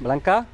[0.00, 0.46] Blanka?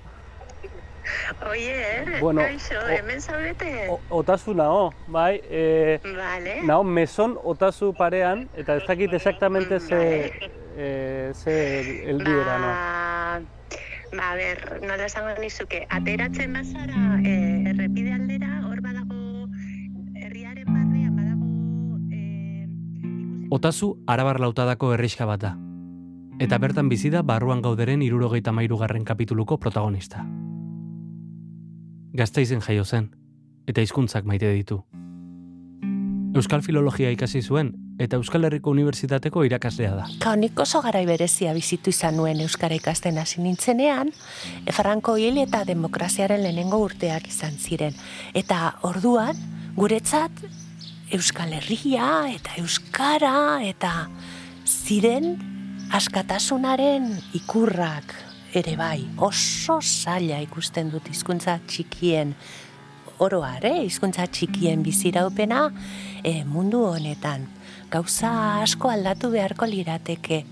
[1.50, 3.86] Oie, Bueno, kaixo, hemen zaudete?
[3.90, 6.62] O- Otazu nao, bai, e, Vale.
[6.66, 10.32] nao meson otazu parean, eta ez dakit exactamente ze,
[10.76, 12.66] e, ze eldibera, no?
[12.66, 13.40] Ba,
[14.16, 19.46] ba, a ber, nola esango nizuke, ateratzen bazara eh, errepide aldera, hor badago
[20.16, 25.54] herriaren barnean badago eh, ikusi- Otazu arabar lautadako herriska bat da.
[26.36, 30.20] Eta bertan bizi da barruan gauderen irurogeita mairugarren kapituluko protagonista.
[32.12, 33.08] Gazteizen jaio zen,
[33.66, 34.82] eta hizkuntzak maite ditu.
[36.36, 40.10] Euskal filologia ikasi zuen, eta Euskal Herriko Unibertsitateko irakaslea da.
[40.20, 44.12] Ka nik oso garai berezia bizitu izan nuen Euskara ikasten hasi nintzenean,
[44.76, 47.96] Franco hil eta demokraziaren lehenengo urteak izan ziren.
[48.36, 49.40] Eta orduan,
[49.76, 50.44] guretzat,
[51.16, 54.10] Euskal Herria eta Euskara eta
[54.66, 55.55] ziren
[55.94, 58.14] askatasunaren ikurrak
[58.56, 59.06] ere bai.
[59.18, 62.34] Oso zaila ikusten dut hizkuntza txikien
[63.22, 63.84] oroar, eh?
[63.86, 65.68] hizkuntza txikien biziraupena
[66.24, 67.46] eh, mundu honetan.
[67.90, 70.42] Gauza asko aldatu beharko lirateke.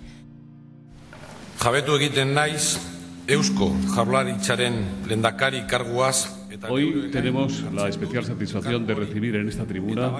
[1.60, 2.76] Jabetu egiten naiz
[3.28, 10.12] Eusko Jaurlaritzaren lehendakari karguaz Hoy tenemos la especial satisfacción de recibir en esta tribuna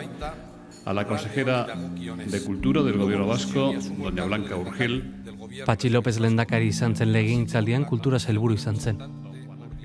[0.84, 5.24] a la consejera de Cultura del Gobierno Vasco, doña Blanca Urgel,
[5.66, 8.98] Patxi López lendakari izan zen legintzaldian kultura helburu izan zen.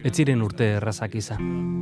[0.03, 1.77] Ez ziren urte errazak izan.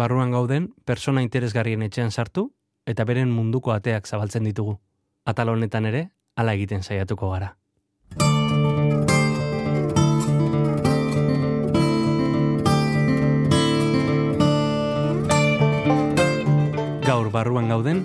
[0.00, 2.46] Barruan gauden, persona interesgarrien etxean sartu
[2.88, 4.78] eta beren munduko ateak zabaltzen ditugu.
[5.28, 6.06] Atal honetan ere,
[6.36, 7.56] hala egiten saiatuko gara.
[17.10, 18.04] Gaur barruan gauden,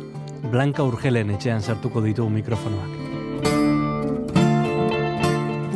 [0.49, 3.43] Blanka Urgelen etxean sartuko ditugu mikrofonoak.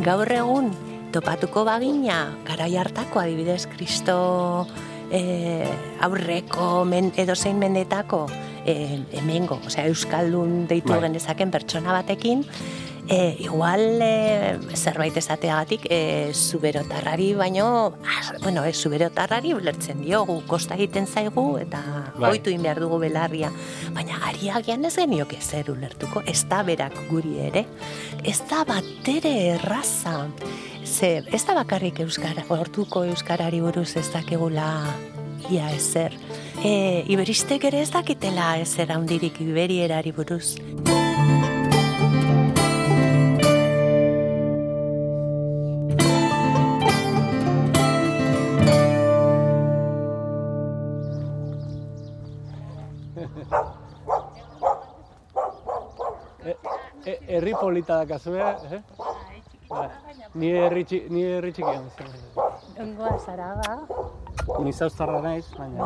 [0.02, 0.72] Gaur egun
[1.14, 2.16] topatuko bagina,
[2.48, 4.16] garai hartako adibidez Kristo
[5.14, 5.62] eh,
[6.02, 8.24] aurreko men, edozein mendetako
[8.66, 11.04] eh, hemengo, osea Euskaldun deitu Bai.
[11.06, 12.42] genezaken pertsona batekin,
[13.08, 20.74] eh, igual eh, zerbait esateagatik eh, zuberotarrari baino, ah, bueno, eh, zuberotarrari ulertzen diogu, kosta
[20.74, 21.82] egiten zaigu eta
[22.18, 22.32] Bai.
[22.32, 23.52] oitu behar dugu belarria.
[23.92, 27.66] Baina ari agian ez genioke zer ulertuko, ez da berak guri ere,
[28.24, 30.26] ez da batere erraza.
[30.84, 34.70] Ze, ez da bakarrik euskara, hortuko euskarari buruz ez dakegula
[35.50, 36.16] ia ezer.
[36.64, 40.56] E, iberistek ere ez dakitela ezer handirik iberierari buruz.
[57.70, 58.82] Polita da kasue, eh?
[59.70, 59.86] Bai.
[60.34, 62.08] Ni herri txi, ni herri txikian bizi.
[62.82, 63.76] Ongoa zara ba?
[64.64, 65.78] Ni zauztarra naiz, baina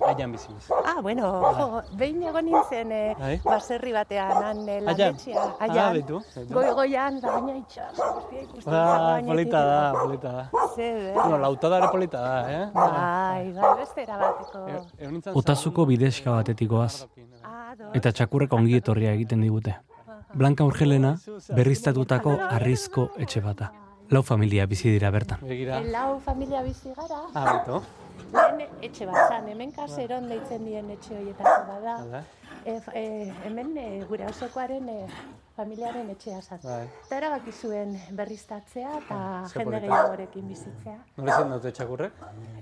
[0.00, 0.08] Bai.
[0.10, 0.50] aian bizi.
[0.82, 1.68] Ah, bueno, jo,
[2.00, 3.36] behin egon nintzen eh, Bai.
[3.44, 5.14] baserri batean, han eh, Aian?
[5.38, 6.54] Ah, aian, beitu, beitu.
[6.58, 8.02] goi goian, da baina itxas.
[8.66, 10.44] Bai, polita da, polita da.
[10.74, 12.66] Zer, Bueno, lautada ere polita da, eh?
[12.74, 14.66] Bai, bai, beste erabateko.
[14.98, 17.04] E- Otazuko bidezka batetikoaz,
[17.46, 17.94] Ados.
[17.94, 19.78] eta txakurrek ongi etorria egiten digute.
[20.34, 21.14] Blanka Urgelena
[21.54, 23.70] berriztatutako arrizko etxe bata.
[24.10, 25.38] Lau familia bizi dira bertan.
[25.42, 25.80] Begira.
[25.80, 27.82] Lau familia bizi gara, Ah, beto.
[28.32, 31.94] lehen etxe bat zan, hemen kaseron deitzen dien etxe horietako bada.
[32.02, 32.22] Hala.
[32.64, 35.06] E, f- e, hemen e, gure auzokoaren e,
[35.56, 36.62] familiaren etxea zat.
[36.64, 36.86] Bai.
[37.06, 39.18] Eta erabaki zuen berriztatzea eta
[39.54, 40.96] jende gehiagorekin bizitzea.
[41.16, 42.12] Nola izan dute txakurrek?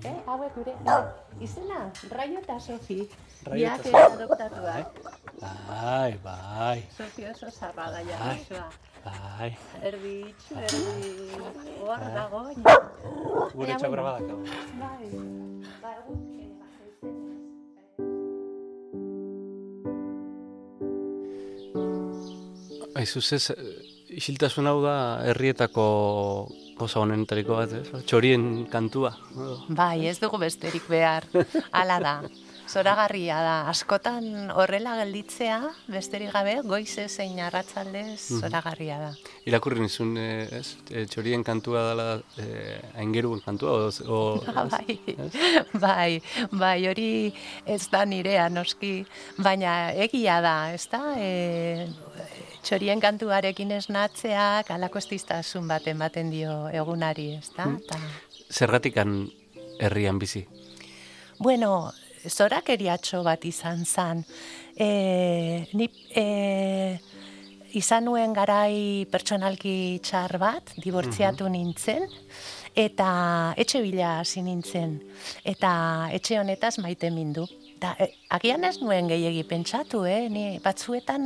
[0.04, 0.74] Eh, hauek gure,
[1.40, 3.08] izena, Raio eta Sofi.
[3.50, 4.86] Biak eta ere adoptatuak.
[5.42, 8.38] Bai, bai, Sofi oso zarra da ja, Bai.
[8.40, 8.68] osoa.
[9.04, 9.50] bai.
[9.88, 10.82] Erdi itxu, erdi
[11.82, 12.76] hor dago, baina.
[13.56, 14.12] Gure txakurra bueno.
[14.12, 14.42] badakagu.
[14.78, 15.04] Bai,
[15.82, 16.42] ba, egun, eh.
[23.02, 23.18] Aizu,
[24.22, 24.96] isiltasun hau da
[25.32, 25.86] herrietako
[26.78, 28.04] gauza honenetariko bat, ez?
[28.06, 29.16] Txorien kantua.
[29.68, 31.26] Bai, ez dugu besterik behar.
[31.72, 32.16] Hala da.
[32.68, 33.54] Zoragarria da.
[33.70, 35.58] Askotan horrela gelditzea,
[35.92, 39.10] besterik gabe, goize zein arratzaldez, zoragarria da.
[39.48, 40.76] Irakurri nizun, eh, ez?
[40.90, 42.06] Eh, Txorien kantua dela
[42.38, 44.20] eh, aingeruen kantua, o, o
[44.52, 44.98] Ah, bai,
[45.74, 47.32] bai, bai, hori
[47.66, 49.04] ez da nirea noski,
[49.38, 51.02] baina egia da, ez da?
[51.18, 51.88] E,
[52.62, 57.66] txorien kantuarekin esnatzeak alako estiztasun bat ematen dio egunari, ez da?
[57.88, 57.98] Ta,
[58.52, 59.26] zergatikan
[59.80, 60.46] herrian bizi.
[61.38, 61.92] bueno,
[62.28, 64.24] zorakeriatxo bat izan zan.
[64.76, 66.98] E, ni, e,
[67.78, 72.06] izan nuen garai pertsonalki txar bat, dibortziatu nintzen,
[72.76, 73.08] eta
[73.60, 74.98] etxe bila hasi nintzen,
[75.44, 75.72] eta
[76.12, 77.46] etxe honetaz maite mindu.
[77.82, 80.28] Da, e, agian ez nuen gehiegi pentsatu, eh?
[80.30, 81.24] Ni batzuetan,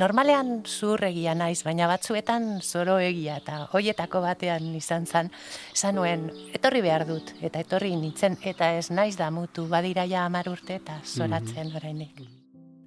[0.00, 5.28] normalean zurregia naiz, baina batzuetan zoro egia, eta hoietako batean izan zen,
[5.74, 10.24] esan nuen, etorri behar dut, eta etorri nintzen, eta ez naiz da mutu, badira ja
[10.24, 12.24] amar urte, eta zoratzen mm orainik.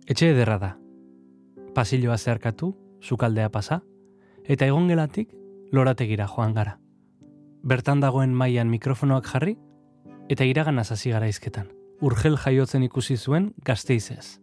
[0.08, 0.74] Etxe ederra da.
[1.76, 2.74] Pasilloa zeharkatu,
[3.04, 3.82] sukaldea pasa,
[4.48, 5.34] eta egon gelatik,
[5.72, 6.80] lorategira joan gara.
[7.62, 9.58] Bertan dagoen mailan mikrofonoak jarri,
[10.30, 11.68] eta iragan hasi gara izketan
[12.02, 14.38] urgel jaiotzen ikusi zuen gazteizez.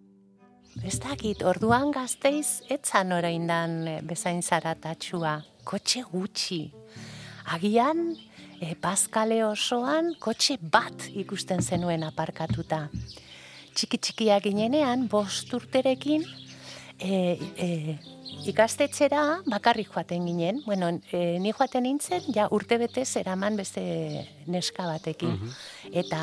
[0.82, 6.64] Ez dakit, orduan gazteiz etzan oraindan eh, bezain zaratatxua, kotxe gutxi.
[7.54, 8.08] Agian,
[8.58, 12.88] e, paskale osoan, kotxe bat ikusten zenuen aparkatuta.
[13.74, 16.24] Txiki txikiak ginenean, bost urterekin,
[16.98, 17.68] e, e,
[18.48, 20.60] ikastetxera bakarrik joaten ginen.
[20.66, 23.82] Bueno, e, ni joaten nintzen, ja urte bete zeraman beste
[24.46, 25.34] neska batekin.
[25.36, 25.48] Mhm.
[25.92, 26.20] Eta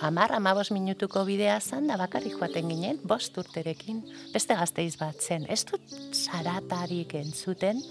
[0.00, 5.46] amar, amabos minutuko bidea zan, da bakarrik joaten ginen, bost urterekin, beste gazteiz bat zen.
[5.48, 5.80] Ez dut
[6.12, 7.82] zaratarik entzuten,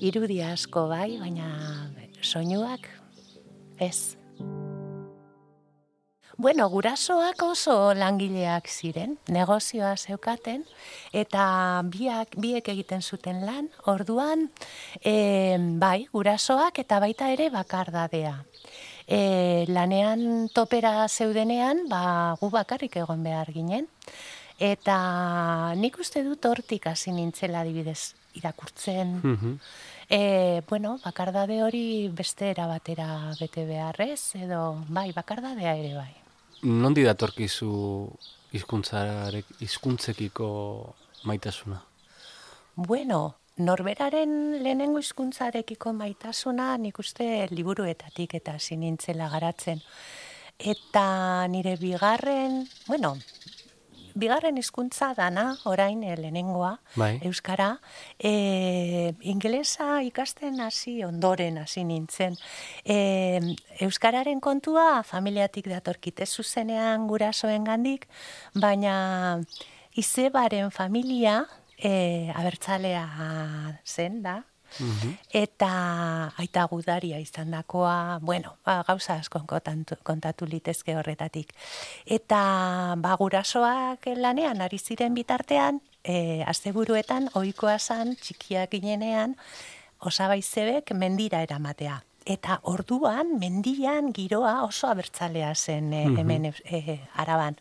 [0.00, 1.90] irudi asko bai, baina
[2.22, 2.88] soinuak
[3.80, 4.16] ez.
[6.40, 10.62] Bueno, gurasoak oso langileak ziren, negozioa zeukaten,
[11.12, 11.42] eta
[11.84, 14.46] biak, biek egiten zuten lan, orduan,
[15.04, 18.38] e, bai, gurasoak eta baita ere bakardadea.
[19.04, 22.00] E, lanean topera zeudenean, ba,
[22.40, 23.84] gu bakarrik egon behar ginen,
[24.56, 24.96] eta
[25.76, 29.60] nik uste dut hortik hasi nintzela adibidez irakurtzen, mm
[30.66, 36.10] bueno, bakardade hori beste erabatera bete beharrez, edo bai, bakardadea ere bai
[36.62, 37.72] nondi datorkizu
[38.52, 40.48] hizkuntzarek hizkuntzekiko
[41.24, 41.80] maitasuna?
[42.76, 43.20] Bueno,
[43.60, 49.82] norberaren lehenengo hizkuntzarekiko maitasuna nik uste liburuetatik eta sinintzela garatzen.
[50.60, 53.14] Eta nire bigarren, bueno,
[54.14, 57.18] bigarren hizkuntza dana, orain e, lehenengoa, bai.
[57.26, 57.70] Euskara,
[58.18, 62.36] e, ingelesa ikasten hasi ondoren hasi nintzen.
[62.84, 68.06] E, Euskararen kontua familiatik datorkite zuzenean gurasoen gandik,
[68.54, 69.40] baina
[69.98, 71.44] izebaren familia
[71.76, 73.06] e, abertzalea
[73.84, 74.40] zen da,
[74.78, 75.16] Mhm.
[75.32, 75.70] Eta
[76.36, 81.54] aita gudaria izan dakoa, bueno, ba, gauza asko kontatu, litezke horretatik.
[82.06, 89.36] Eta ba, gurasoak lanean ari ziren bitartean, e, asteburuetan ohikoa zan txikiak ginenean,
[90.00, 92.00] osabaizebek mendira eramatea
[92.30, 97.56] eta orduan mendian giroa oso abertzalea zen e, hemen e, araban.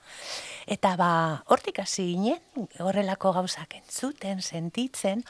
[0.69, 1.09] Eta ba,
[1.49, 5.23] hortik hasi ginen, horrelako gauzak entzuten, sentitzen,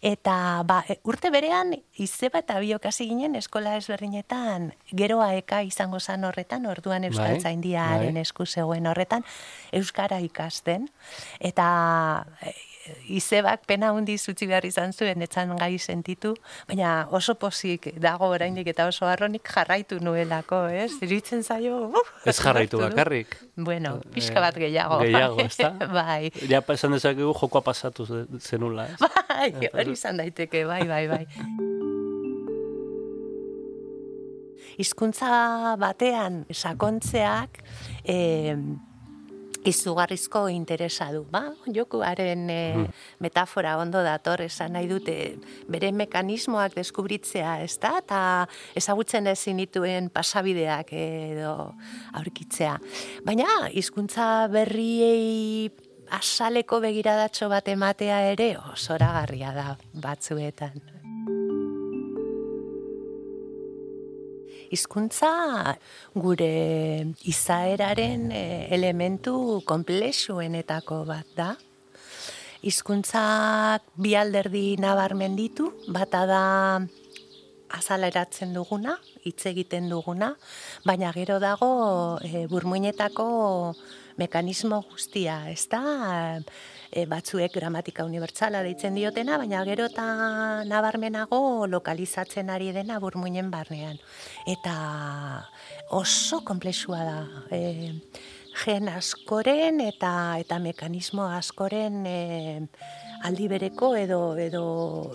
[0.00, 6.24] eta ba, urte berean, izeba eta biok hasi ginen eskola ezberdinetan, geroa eka izango zan
[6.24, 8.24] horretan, orduan bai, Euskal Zaindiaren bai.
[8.24, 9.26] esku zegoen horretan,
[9.76, 10.88] Euskara ikasten,
[11.40, 11.68] eta
[13.08, 16.34] izebak pena hundi zutzi behar izan zuen, etzan gai sentitu,
[16.68, 20.90] baina oso pozik dago oraindik eta oso arronik jarraitu nuelako, ez?
[21.00, 23.36] Ziritzen zaio, uh, Ez jarraitu bakarrik.
[23.56, 25.00] Bueno, pixka bat gehiago.
[25.04, 25.72] Gehiago, ez da?
[26.00, 26.30] bai.
[26.50, 28.06] Ja, esan dezakegu jokoa pasatu
[28.40, 29.00] zenula, ez?
[29.00, 31.24] Bai, hori izan daiteke, bai, bai, bai.
[34.76, 37.62] Hizkuntza batean sakontzeak
[38.04, 38.56] eh,
[39.66, 41.42] izugarrizko interesa du, ba?
[41.66, 42.60] Jokuaren e,
[43.22, 45.16] metafora ondo dator esan nahi dute
[45.68, 47.96] bere mekanismoak deskubritzea, ez da?
[48.02, 48.20] Eta
[48.78, 51.56] ezagutzen ezin dituen pasabideak edo
[52.16, 52.76] aurkitzea.
[53.26, 55.70] Baina, hizkuntza berriei
[56.16, 60.95] asaleko begiradatxo bat ematea ere osoragarria da batzuetan.
[64.70, 65.76] Hizkuntza
[66.14, 71.50] gure izaeraren eh, elementu konplexuenetako bat da.
[72.66, 76.44] Hizkuntzak bi alderdi nabarmen ditu, bata da
[77.76, 78.96] azaleratzen duguna,
[79.26, 80.32] hitz egiten duguna,
[80.86, 81.68] baina gero dago
[82.24, 83.26] e, burmuinetako
[84.18, 85.82] mekanismo guztia, ez da?
[86.90, 90.06] E, batzuek gramatika unibertsala deitzen diotena, baina gero eta
[90.68, 93.98] nabarmenago lokalizatzen ari dena burmuinen barnean.
[94.46, 95.46] Eta
[95.90, 97.18] oso komplexua da.
[97.50, 97.92] E,
[98.56, 102.20] gen askoren eta eta mekanismo askoren e,
[103.28, 104.64] aldi bereko edo, edo,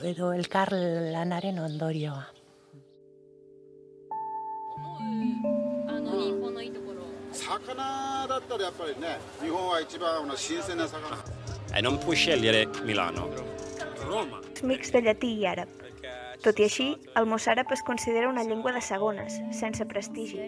[0.03, 2.27] edo elkar lanaren ondorioa.
[9.41, 11.40] 魚
[11.73, 13.29] e non puoi scegliere Milano.
[14.05, 14.39] Roma.
[14.63, 15.69] Mix de llatí i àrab.
[16.41, 16.87] Tot i així,
[17.19, 20.41] el mossàrab es considera una llengua de segones, sense prestigi.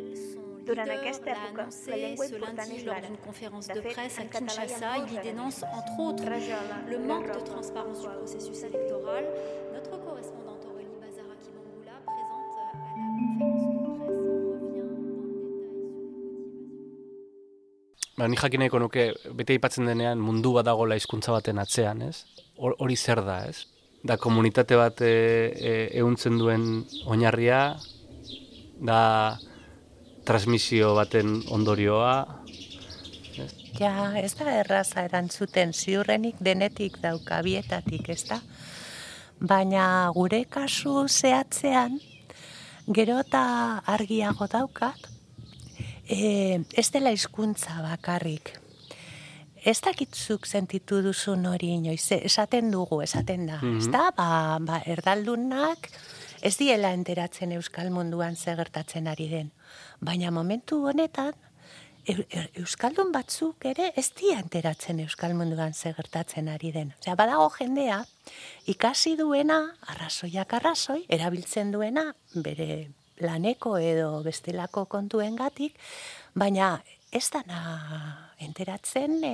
[0.65, 3.18] Durant aquesta època, la llengua important és l'àrab.
[3.68, 8.01] De fet, en català hi ha molts dénonce, entre autres, Rajola, le manque de transparence
[8.01, 9.27] du processus électoral.
[9.74, 13.52] Notre correspondante Aurélie Bazara Kimangula présente à la conférence
[18.17, 22.25] Ba, ni jakin nahiko nuke, bete aipatzen denean mundu bat dagoela hizkuntza baten atzean, ez?
[22.58, 23.65] Hor- Hori zer da, ez?
[24.03, 25.10] Da komunitate bat e,
[25.55, 27.62] e, ehuntzen duen oinarria,
[28.79, 29.01] da
[30.25, 32.15] transmisio baten ondorioa,
[33.79, 38.38] Ja, ez da erraza erantzuten ziurrenik denetik dauka bietatik, ez da?
[39.41, 41.96] Baina gure kasu zehatzean,
[42.93, 43.41] gero eta
[43.96, 45.10] argiago daukat,
[46.07, 48.60] e, ez dela hizkuntza bakarrik.
[49.63, 54.10] Ez dakitzuk sentitu duzun hori inoiz, e, esaten dugu, esaten da, ez da?
[54.17, 55.88] Ba, ba, erdaldunak
[56.43, 59.51] ez diela enteratzen euskal munduan zer gertatzen ari den.
[60.01, 61.33] Baina momentu honetan,
[62.05, 66.89] Eu- eu- Euskaldun batzuk ere ez dia enteratzen Euskal munduan zer gertatzen ari den.
[67.00, 68.01] Osea, badago jendea
[68.67, 72.89] ikasi duena, arrazoiak arrazoi, erabiltzen duena bere
[73.22, 75.77] laneko edo bestelako kontuen gatik,
[76.34, 76.79] baina
[77.13, 77.60] ez dana
[78.41, 79.34] enteratzen e,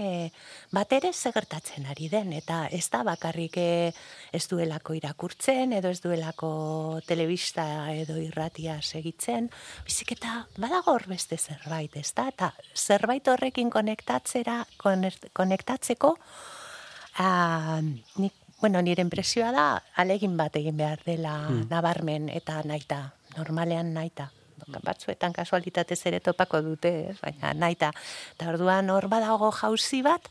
[0.76, 3.70] bat ere zer gertatzen ari den, eta ez da bakarrik e,
[4.36, 6.52] ez duelako irakurtzen, edo ez duelako
[7.08, 9.48] telebista edo irratia segitzen,
[9.88, 12.28] bizik eta badago hor beste zerbait, ez da?
[12.34, 16.18] Eta zerbait horrekin konektatzera, konek- konektatzeko,
[17.24, 17.80] ah,
[18.20, 21.38] nik, bueno, nire impresioa da, alegin bat egin behar dela
[21.72, 23.06] nabarmen eta naita,
[23.38, 24.30] normalean naita.
[24.84, 27.18] Batzuetan kasualitatez ere topako dute, ez?
[27.22, 27.94] baina naita.
[28.36, 30.28] Eta orduan hor badago jauzi bat,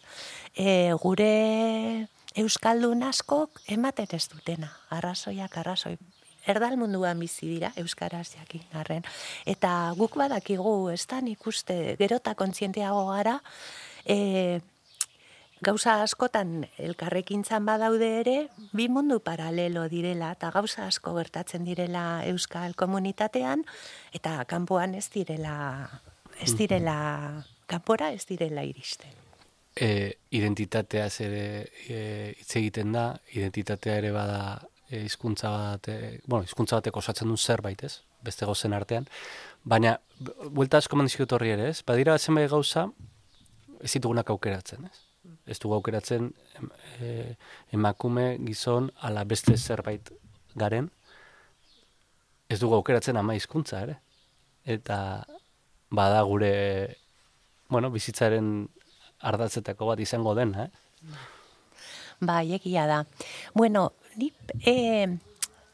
[0.55, 5.97] e, gure Euskaldun askok ematen ez dutena, arrazoiak arrazoi.
[6.49, 9.05] Erdal munduan bizi dira, Euskaraz jakin arren.
[9.45, 13.39] Eta guk badakigu, ez da nik uste, gerota kontzienteago gara,
[14.05, 14.61] e,
[15.63, 18.37] gauza askotan elkarrekintzan badaude ere,
[18.73, 23.65] bi mundu paralelo direla, eta gauza asko gertatzen direla euskal komunitatean,
[24.13, 25.89] eta kanpoan ez direla,
[26.41, 26.99] ez direla,
[27.67, 29.15] kanpora ez direla iristen.
[29.81, 31.45] e, identitateaz ere
[31.87, 31.99] e,
[32.39, 34.41] hitz egiten da, identitatea ere bada
[34.91, 38.01] e, hizkuntza bat, e, bueno, hizkuntza batek osatzen duen zerbait, ez?
[38.25, 39.07] Beste gozen artean.
[39.69, 39.99] Baina,
[40.51, 41.83] buelta asko mandizkiot horri ere, ez?
[41.87, 42.89] Badira zenbait gauza,
[43.79, 45.08] ez ditugunak aukeratzen, ez?
[45.49, 47.09] Ez dugu aukeratzen em, e,
[47.73, 50.13] emakume, gizon, ala beste zerbait
[50.55, 50.91] garen,
[52.49, 53.99] ez dugu aukeratzen ama hizkuntza ere.
[54.69, 54.99] Eta
[55.91, 56.53] bada gure,
[57.69, 58.69] bueno, bizitzaren
[59.19, 60.69] ardatzetako bat izango den, eh?
[62.21, 63.05] Bai, egia da.
[63.55, 64.33] Bueno, ni
[64.67, 65.07] e,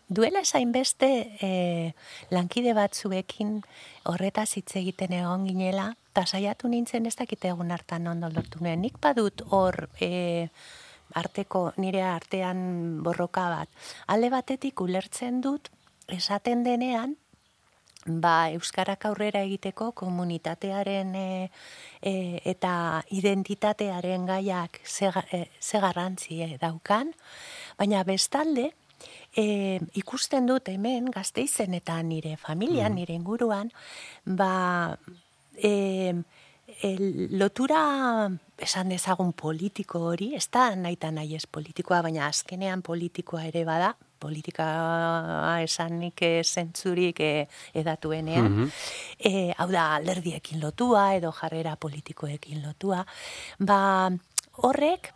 [0.08, 1.08] duela esain beste
[1.40, 1.94] e,
[2.30, 3.60] lankide batzuekin
[4.10, 8.78] horretaz hitz egiten egon ginela, eta saiatu nintzen ez dakite egun hartan ondo lortu nuen.
[8.84, 10.46] Nik badut hor e,
[11.18, 13.82] arteko, nire artean borroka bat.
[14.06, 15.72] Alde batetik ulertzen dut,
[16.06, 17.16] esaten denean,
[18.06, 21.26] ba, Euskarak aurrera egiteko komunitatearen e,
[21.98, 22.14] e,
[22.46, 27.10] eta identitatearen gaiak ze, e, ze garrantzi e, daukan,
[27.80, 28.70] baina bestalde,
[29.34, 33.72] e, ikusten dut hemen gazteizen eta nire familian, nire inguruan,
[34.24, 34.96] ba,
[35.56, 36.14] e,
[36.82, 42.82] el, lotura esan dezagun politiko hori, ez da nahi eta nahi ez politikoa, baina azkenean
[42.82, 44.66] politikoa ere bada, politika
[45.62, 48.70] esanik eh, zentzurik eh, edatuenean, Mhm.
[49.18, 53.04] e, hau da alderdiekin lotua edo jarrera politikoekin lotua,
[53.58, 54.10] ba
[54.62, 55.13] horrek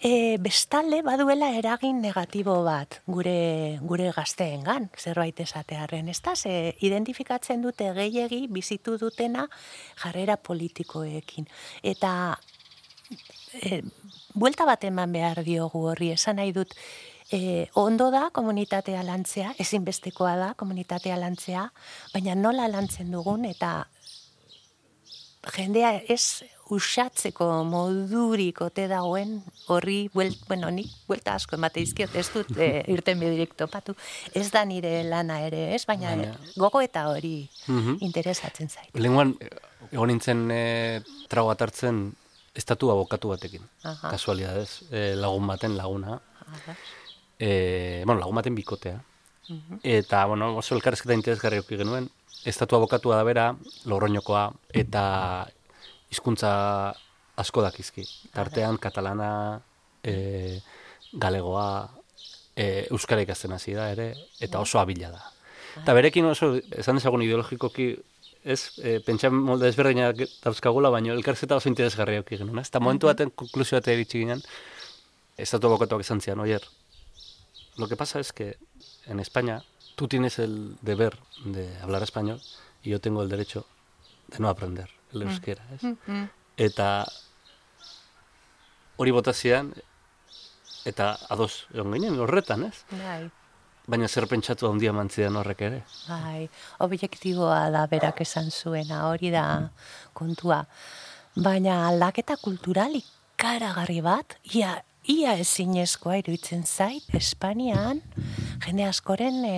[0.00, 6.34] e, bestalde baduela eragin negatibo bat gure gure gazteengan zerbait esatearren, ez da?
[6.34, 9.46] Ze identifikatzen dute gehiegi bizitu dutena
[10.02, 11.46] jarrera politikoekin.
[11.82, 12.38] Eta
[13.60, 13.82] e,
[14.34, 16.74] buelta bat eman behar diogu horri, esan nahi dut,
[17.30, 21.68] e, ondo da komunitatea lantzea, ezinbestekoa da komunitatea lantzea,
[22.14, 23.84] baina nola lantzen dugun eta
[25.56, 32.26] jendea ez usatzeko modurik ote dagoen horri, buel, bueno, nik buelta asko emate izkiot, ez
[32.32, 33.94] dut e, irten bidirik topatu,
[34.34, 37.98] ez da nire lana ere, ez, baina Baina- gogo eta hori Mhm.
[38.00, 38.90] interesatzen zait.
[38.94, 39.34] Lenguan,
[39.92, 40.62] egon nintzen e,
[41.28, 42.12] trago bat hartzen
[42.54, 43.62] estatu abokatu batekin.
[43.84, 44.10] Aha.
[44.10, 46.20] Kasualidadez, e, lagun baten laguna.
[46.46, 46.74] Aha.
[47.38, 48.98] E, bueno, lagun baten bikotea.
[49.48, 49.80] Mhm.
[49.82, 52.10] Eta, bueno, oso elkarrezketa interesgarri genuen.
[52.44, 55.48] Estatu abokatua da bera, logroñokoa, eta
[56.10, 56.50] hizkuntza
[57.40, 58.04] asko dakizki.
[58.34, 59.60] Tartean katalana,
[60.02, 60.60] e,
[61.12, 61.88] galegoa,
[62.56, 64.12] e, euskara ikasten hasi da ere,
[64.42, 65.24] eta oso abila da.
[65.80, 67.90] Eta berekin oso, esan dezagun ideologikoki,
[68.42, 72.62] ez, e, pentsa molde ezberdinak dauzkagula, baina elkarzeta oso interesgarria auki genuen?
[72.64, 74.44] Eta momentu baten konklusio bat eritxik ginen,
[75.40, 76.64] estatu abokatuak esan zian, oier,
[77.76, 78.56] lo que pasa es que
[79.06, 79.62] en España
[79.94, 82.40] tú tienes el deber de hablar español
[82.82, 83.66] y yo tengo el derecho
[84.28, 85.94] de no aprender el euskera, ez?
[86.60, 86.88] Eta
[89.00, 89.72] hori botazian,
[90.88, 92.84] eta ados egon ginen horretan, ez?
[92.92, 93.30] Bai.
[93.90, 95.80] Baina zer pentsatu handia mantzidan horrek ere.
[96.06, 96.44] Bai,
[96.84, 99.44] objektiboa da berak esan zuena, hori da
[100.14, 100.60] kontua.
[101.34, 104.76] Baina aldaketa kultural ikaragarri bat, ia,
[105.08, 108.02] ia ezinezkoa iruditzen zait, Espainian,
[108.64, 109.56] jende askoren e,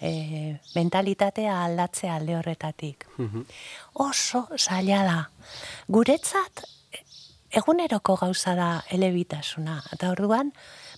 [0.00, 0.10] e,
[0.74, 3.06] mentalitatea aldatzea alde horretatik.
[3.94, 5.18] Oso zaila da.
[5.88, 6.64] Guretzat,
[7.52, 9.80] eguneroko gauza da elebitasuna.
[9.92, 10.52] Eta orduan,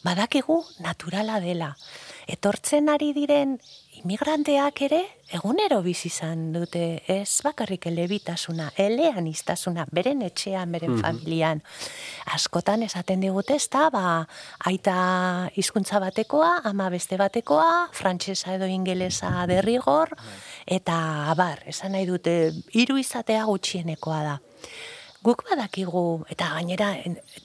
[0.04, 1.74] badakigu naturala dela.
[2.30, 3.58] Etortzen ari diren
[4.00, 5.00] imigranteak ere
[5.36, 7.02] egunero bizi izan dute.
[7.10, 11.60] Ez bakarrik elebitasuna, elean iztasuna, beren etxean, beren familian.
[12.36, 14.06] Askotan esaten digute ez da, ba,
[14.70, 14.96] aita
[15.56, 20.16] hizkuntza batekoa, ama beste batekoa, frantsesa edo ingelesa derrigor,
[20.66, 20.98] eta
[21.32, 22.36] abar, esan nahi dute,
[22.72, 24.38] hiru izatea gutxienekoa da
[25.24, 26.90] guk badakigu, eta gainera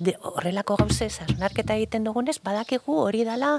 [0.03, 3.53] de, horrelako gauzez hausnarketa egiten dugunez, badakigu hori dela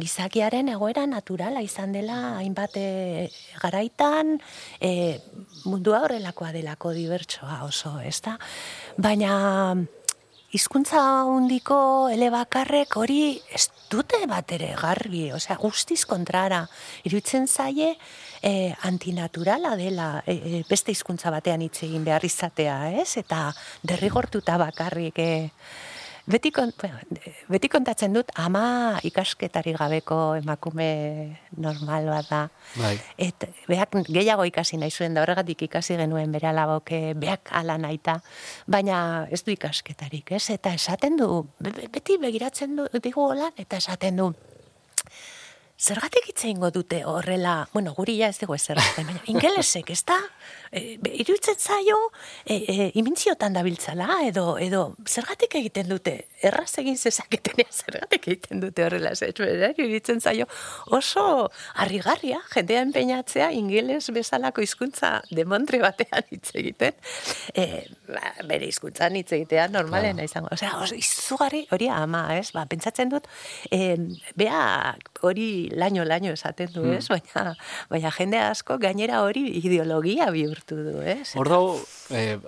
[0.00, 3.28] gizakiaren egoera naturala izan dela hainbat e,
[3.60, 4.38] garaitan,
[4.80, 5.20] e,
[5.68, 8.38] mundua horrelakoa delako dibertsoa oso, ez da?
[8.96, 9.34] Baina
[10.56, 16.62] hizkuntza hundiko elebakarrek hori ez dute bat ere garbi, osea, guztiz kontrara.
[17.04, 17.94] Iruditzen zaie
[18.42, 23.16] e, antinaturala dela e, e, beste hizkuntza batean hitz egin behar izatea, ez?
[23.16, 23.52] Eta
[23.82, 25.30] derrigortuta bakarrik e,
[26.28, 26.68] Beti, kon,
[27.48, 30.88] beti kontatzen dut ama ikasketari gabeko emakume
[31.56, 32.40] normal bat da.
[32.76, 32.98] Bai.
[33.16, 38.18] Et beak gehiago ikasi nahi zuen da horregatik ikasi genuen bere alaboke beak ala naita,
[38.68, 38.98] baina
[39.32, 40.50] ez du ikasketarik, ez?
[40.52, 44.28] Eta esaten du, be- be- beti begiratzen du digu holan, eta esaten du,
[45.78, 50.16] Zergatik hitz egingo dute horrela, bueno, guri ja ez dugu ezer, baina ingelesek, ez da?
[50.74, 51.96] E, be- iruditzen zaio,
[52.44, 58.84] e, e, imintziotan dabiltzala, edo, edo, zergatik egiten dute, erraz egin zezaketenean, zergatik egiten dute
[58.88, 60.48] horrela, ez iruditzen zaio,
[60.98, 61.24] oso
[61.78, 66.98] harrigarria, jendea empeñatzea, ingeles bezalako hizkuntza demontre batean hitz egiten,
[67.54, 72.66] e, ba, bere hizkuntzan hitz egitea normalena izango, osea, oso izugarri, hori ama, ez, ba,
[72.66, 73.30] pentsatzen dut,
[73.70, 73.94] e,
[74.34, 74.66] bea
[75.22, 77.54] hori laino-laino esaten du, ez, baina,
[77.90, 81.34] baina jende asko gainera hori ideologia bihurtu du, ez?
[81.36, 82.38] Hor dago, eh,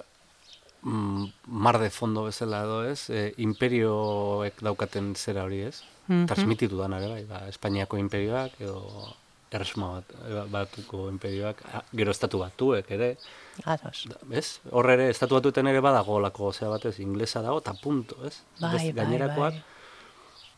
[0.82, 6.26] mm, mar de fondo bezala edo ez, eh, imperioek daukaten zera hori ez, Mhm.
[6.26, 9.14] transmititu da ere bai, ba, Espainiako imperioak edo
[9.50, 13.16] erresuma bat, eh, batuko imperioak, gero estatu batuek ere,
[13.64, 14.06] Ados.
[14.30, 14.60] ez?
[14.70, 18.42] Hor ere, estatu batuten ere badago olako zera batez, inglesa dago, eta punto, ez?
[18.60, 19.62] Bai, Beste bai, gainerakoak, bai.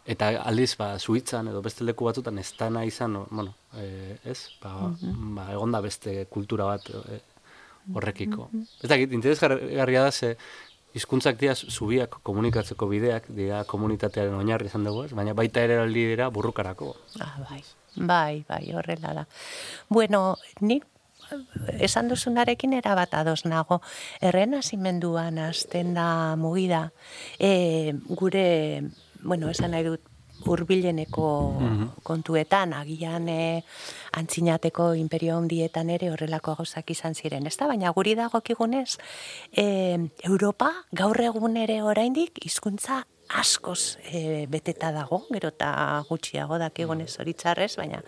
[0.05, 4.49] Eta aldiz, ba, Suitzan edo beste leku batzutan ez dana izan, bueno, eh, ez?
[4.63, 5.35] Ba, Mhm.
[5.37, 7.21] ba, egonda beste kultura bat eh,
[7.95, 8.49] horrekiko.
[8.83, 10.37] Ez dakit, interesgarria da ze
[10.95, 15.13] hizkuntzak dira zubiak komunikatzeko bideak, dira komunitatearen oinarri izan dugu, ez?
[15.13, 16.97] baina baita ere aldi dira burrukarako.
[17.21, 17.63] Ah, bai,
[17.97, 19.27] bai, bai, horrela da.
[19.89, 20.85] Bueno, nik
[21.81, 23.81] esan duzunarekin erabat ados nago.
[24.21, 26.93] Errenazimenduan hasten da mugida.
[27.39, 28.83] E, gure,
[29.23, 30.13] bueno, esan nahi dut,
[30.49, 31.27] urbileneko
[32.03, 33.63] kontuetan, agian e,
[34.19, 37.69] antzinateko imperio handietan ere horrelako gauzak izan ziren, ez da?
[37.71, 38.99] Baina guri dagokigunez,
[39.53, 39.67] e,
[40.25, 47.71] Europa gaur egun ere oraindik hizkuntza askoz e, beteta dago, gero eta gutxiago dakigunez horitzarrez,
[47.79, 48.03] baina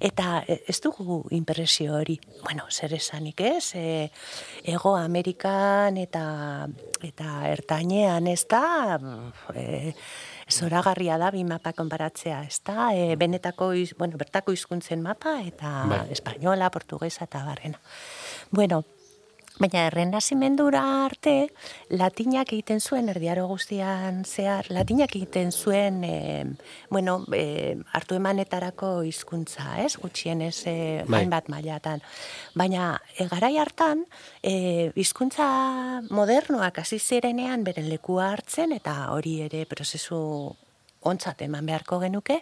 [0.00, 4.10] eta ez dugu impresio hori, bueno, zer esanik ez, e,
[4.74, 6.68] ego Amerikan eta
[7.02, 9.00] eta ertainean ez da,
[9.54, 9.94] e,
[10.50, 15.84] zoragarria da bi mapa konparatzea, ez da, e, benetako, iz, bueno, bertako hizkuntzen mapa eta
[15.90, 16.02] Bai.
[16.14, 17.80] espainola, portugesa eta barrena.
[18.50, 18.82] Bueno,
[19.60, 21.50] Baina errenazimendura arte,
[21.92, 26.44] latinak egiten zuen, erdiaro guztian zehar, latinak egiten zuen, e,
[26.90, 29.98] bueno, e, hartu emanetarako hizkuntza, ez?
[30.00, 32.00] Gutxienez e, hainbat mailatan.
[32.56, 34.06] Baina, e, garai hartan,
[34.40, 35.46] e, hizkuntza
[36.08, 40.22] modernoak hasi zirenean beren lekua hartzen, eta hori ere prozesu
[41.08, 42.40] ontzat eman beharko genuke,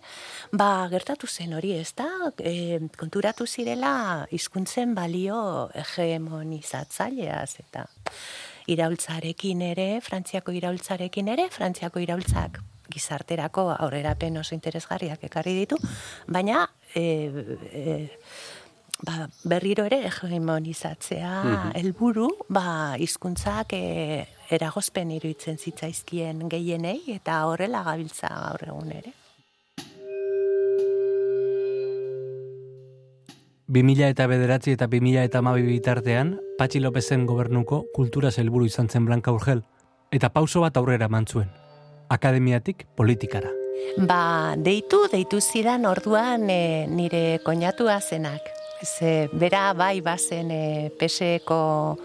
[0.52, 7.86] ba, gertatu zen hori, ez da, e, konturatu zirela hizkuntzen balio hegemonizatzaileaz, eta
[8.70, 15.78] iraultzarekin ere, Frantziako iraultzarekin ere, Frantziako iraultzak gizarterako aurrerapen oso interesgarriak ekarri ditu,
[16.26, 17.04] baina e,
[17.70, 17.94] e,
[19.06, 21.70] ba, berriro ere hegemonizatzea Mhm.
[21.74, 29.12] helburu ba hizkuntzak e, eragozpen iruditzen zitzaizkien gehienei eta horrela gabiltza gaur egun ere.
[33.68, 39.06] 2000 eta bederatzi eta 2000 eta amabi bitartean, Patxi Lopezen gobernuko kultura helburu izan zen
[39.06, 39.62] Blanca Urgel,
[40.10, 41.50] eta pauso bat aurrera eman zuen.
[42.08, 43.50] Akademiatik politikara.
[43.96, 48.42] Ba, deitu, deitu zidan orduan e, nire koinatua zenak.
[48.82, 51.98] Ze, bera bai bazen e, peseko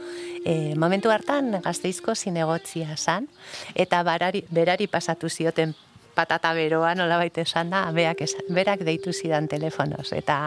[0.44, 3.30] e, momentu hartan gazteizko zinegotzia zan,
[3.74, 5.74] eta barari, berari pasatu zioten
[6.16, 10.38] patata beroa nolabait esan da, beak esan, berak deitu zidan telefonoz, eta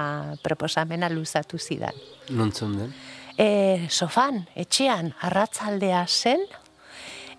[0.43, 1.97] proposamena luzatu zidan.
[2.31, 2.95] Nontzun den?
[3.39, 6.45] E, sofan, etxean, arratzaldea zen,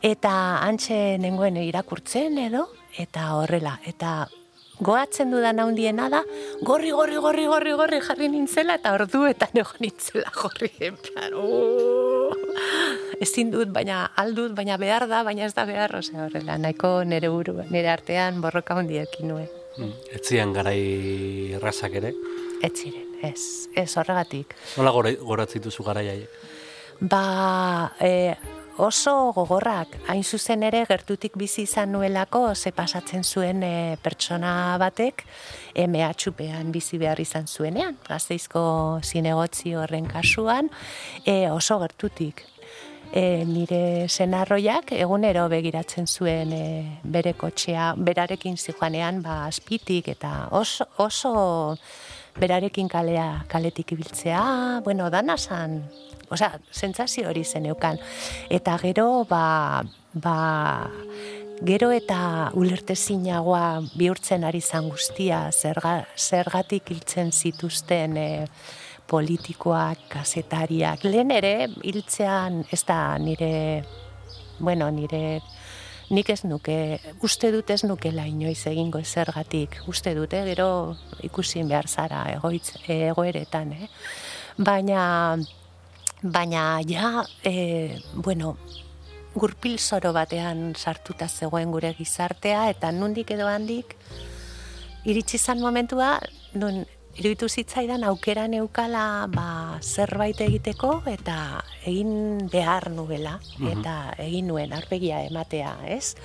[0.06, 0.34] eta
[0.66, 4.30] antxe nengoen irakurtzen edo, eta horrela, eta
[4.80, 6.24] goatzen dudan handiena da,
[6.64, 10.72] gorri, gorri, gorri, gorri, gorri jarri nintzela, eta orduetan egon nintzela gorri,
[11.04, 12.34] plan, "Oh,
[13.20, 17.30] ezin dut, baina aldut, baina behar da, baina ez da behar, osea horrela, nahiko nire
[17.30, 19.50] buru, nire artean borroka handiekin nuen.
[19.78, 22.14] Mm, Etzian garai errazak ere.
[22.62, 24.56] Ez ziren, ez, ez horregatik.
[24.78, 26.40] Nola gora, goratzituzu garai haiek?
[27.00, 28.36] Ba, e,
[28.80, 35.26] oso gogorrak, hain zuzen ere gertutik bizi izan nuelako ze pasatzen zuen e, pertsona batek
[35.76, 38.62] MH-pean bizi behar izan zuenean, gazteizko
[39.04, 40.72] zinegotzi horren kasuan,
[41.26, 42.46] e, oso gertutik.
[43.10, 46.66] E, nire senarroiak egunero begiratzen zuen e,
[47.04, 51.34] bere kotxea, berarekin zijoanean ba, azpitik eta oso, oso
[52.40, 55.84] berarekin kalea, kaletik ibiltzea, bueno, dana zan,
[56.32, 58.00] osea, sentsazio hori zen eukan.
[58.50, 60.90] Eta gero, ba, ba,
[61.66, 68.30] gero eta ulertezinagoa bihurtzen ari zan guztia, zerga, zergatik hiltzen zituzten e,
[69.10, 71.04] politikoak, kazetariak.
[71.04, 73.84] Lehen ere, hiltzean, ez da nire,
[74.60, 75.42] bueno, nire
[76.10, 81.88] nik ez nuke, uste dut ez nukela inoiz egingo zergatik, uste dute gero ikusin behar
[81.88, 83.90] zara egoitz, egoeretan, eh?
[84.58, 85.38] Baina,
[86.22, 88.58] baina ja, e, bueno,
[89.36, 93.96] gurpil zoro batean sartuta zegoen gure gizartea, eta nundik edo handik,
[95.06, 96.18] iritsi zan momentua,
[96.54, 96.84] nun
[97.20, 103.68] iruditu zitzaidan aukera neukala ba, zerbait egiteko eta egin behar nuela Mhm.
[103.80, 106.16] eta egin nuen arpegia ematea, ez?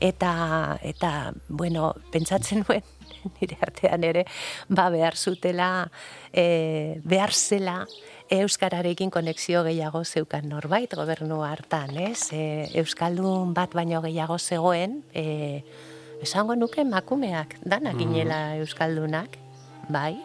[0.00, 2.82] Eta, eta bueno, pentsatzen nuen
[3.40, 4.24] nire artean ere,
[4.68, 5.90] ba behar zutela,
[6.32, 7.86] e, behar zela,
[8.30, 12.28] Euskararekin konexio gehiago zeukan norbait gobernu hartan, ez?
[12.32, 15.64] E, Euskaldun bat baino gehiago zegoen, e,
[16.22, 17.98] esango nuke makumeak, danak Mhm.
[18.00, 19.38] ginela Euskaldunak,
[19.88, 20.16] bai.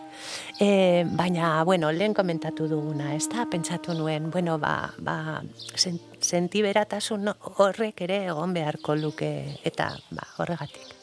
[0.60, 5.42] E, baina, bueno, lehen komentatu duguna, ez da, pentsatu nuen, bueno, ba, ba,
[5.76, 9.32] sen, sentiberatasun horrek ere egon beharko luke,
[9.64, 10.94] eta, ba, horregatik.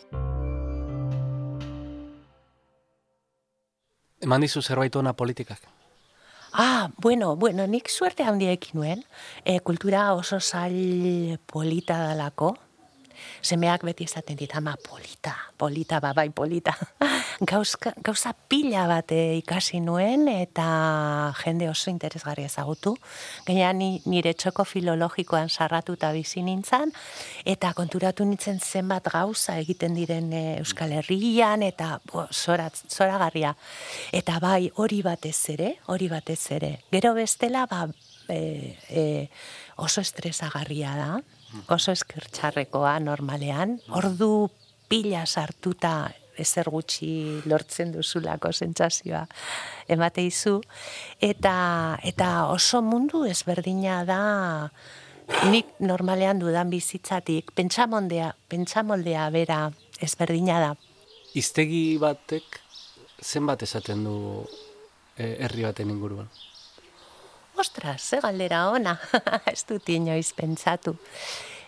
[4.21, 5.61] Eman dizu zerbait ona politikak?
[6.53, 9.05] Ah, bueno, bueno, nik suerte handia ekin nuen,
[9.45, 12.57] e, kultura oso zail polita dalako,
[13.43, 16.75] semeak beti esaten dit, ama polita, polita, ba, bai, polita.
[17.51, 22.95] Gauzka, gauza pila bat eh, ikasi nuen eta jende oso interesgarria ezagutu.
[23.47, 26.93] Gaina ni, nire txoko filologikoan sarratuta bizi nintzen,
[27.49, 33.55] eta konturatu nintzen zenbat gauza egiten diren eh, Euskal Herrian, eta bo, zora, zoragarria.
[34.13, 36.75] Eta bai, hori batez ere, hori batez ere.
[36.93, 37.87] Gero bestela, ba,
[38.31, 39.31] e, e,
[39.77, 41.11] oso estresagarria da,
[41.69, 44.51] oso eskertxarrekoa normalean, ordu
[44.91, 46.11] pila sartuta
[46.41, 49.27] ezer gutxi lortzen duzulako sentsazioa
[49.89, 50.61] emate izu.
[51.21, 54.23] Eta eta oso mundu ezberdina da
[55.51, 59.61] nik normalean dudan bizitzatik pentsamoldea pentsamoldea bera
[60.01, 60.73] ezberdina da.
[61.39, 62.59] Iztegi batek
[63.23, 64.17] zenbat esaten du
[65.17, 66.31] eh, herri baten inguruan?
[67.61, 68.95] Ostras, ze galdera ona,
[69.53, 70.95] ez dut inoiz pentsatu.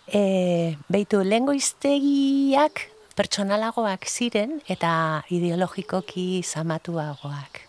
[0.08, 4.92] E, beitu, lehengo iztegiak pertsonalagoak ziren eta
[5.28, 7.60] ideologikoki zamatuagoak.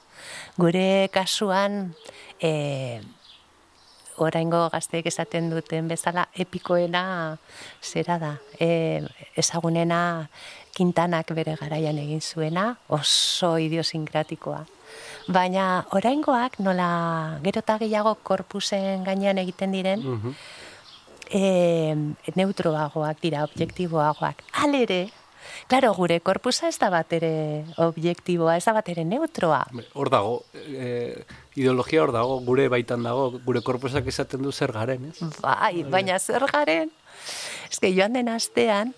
[0.55, 1.91] Gure kasuan,
[2.39, 3.01] e,
[4.23, 7.03] oraingo gazteek esaten duten bezala, epikoena
[7.83, 8.31] zera da.
[8.55, 9.03] E,
[9.36, 10.29] ezagunena
[10.73, 14.63] Quintanak bere garaian egin zuena, oso idiosinkratikoa.
[15.27, 20.03] Baina oraingoak nola gero eta gehiago korpusen gainean egiten diren,
[21.32, 21.95] e,
[22.36, 24.43] neutroagoak dira, objektiboagoak.
[24.63, 25.10] Alere,
[25.67, 29.62] Claro, gure korpusa ez da bat ere objektiboa, ez da bat ere neutroa.
[29.93, 31.23] Hor dago, e,
[31.56, 35.32] ideologia hor dago, gure baitan dago, gure korpusak esaten du zer garen, ez?
[35.43, 36.91] Bai, baina zer garen,
[37.71, 38.93] Ez que joan den astean,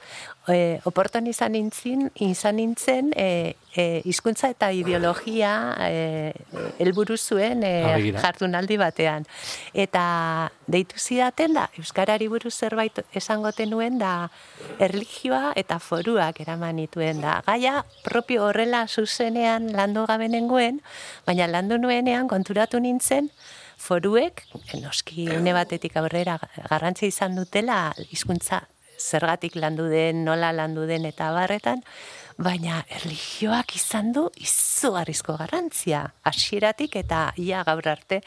[0.48, 5.52] e, oporton izan nintzen, izan nintzen e, e, hizkuntza eta ideologia
[5.88, 6.34] e,
[6.82, 7.74] helburu zuen e,
[8.20, 9.26] jardunaldi batean.
[9.74, 10.06] Eta
[10.68, 14.30] deitu zidaten da, Euskarari buruz zerbait esangoten nuen da,
[14.80, 17.40] erligioa eta foruak eraman nituen da.
[17.48, 20.82] Gaia propio horrela zuzenean landu gabe nengoen,
[21.28, 23.32] baina landu nuenean konturatu nintzen,
[23.78, 24.46] foruek,
[24.80, 26.38] noski une batetik aurrera
[26.70, 28.64] garrantzi izan dutela hizkuntza
[29.00, 31.82] zergatik landu den, nola landu den eta barretan,
[32.38, 38.22] baina erlijioak izan du izugarrizko garrantzia, hasieratik eta ia gaur arte.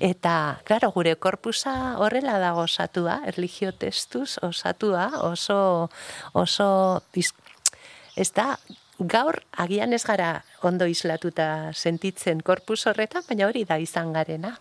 [0.00, 5.90] Eta, klaro, gure korpusa horrela dago osatua, erlijio testuz osatua, oso,
[6.32, 6.70] oso,
[8.16, 8.54] ez da,
[9.00, 14.56] gaur agian ez gara ondo islatuta sentitzen korpus horretan, baina hori da izan garena.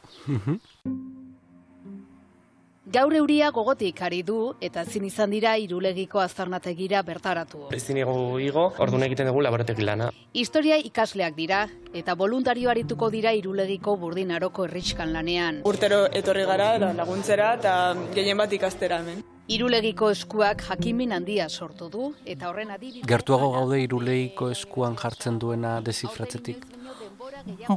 [2.89, 7.67] Gaur euria gogotik ari du eta zin izan dira irulegiko azarnategira bertaratu.
[7.77, 10.07] Ezin ego igo, orduan egiten dugu laboratek lana.
[10.33, 11.59] Historia ikasleak dira
[11.93, 15.61] eta voluntario arituko dira irulegiko burdinaroko erritxkan lanean.
[15.69, 17.75] Urtero etorri gara laguntzera eta
[18.15, 19.21] gehien bat ikastera hemen.
[19.53, 23.05] Irulegiko eskuak jakimin handia sortu du eta horren adibidez...
[23.05, 26.65] Gertuago gaude irulegiko eskuan jartzen duena desifratzetik?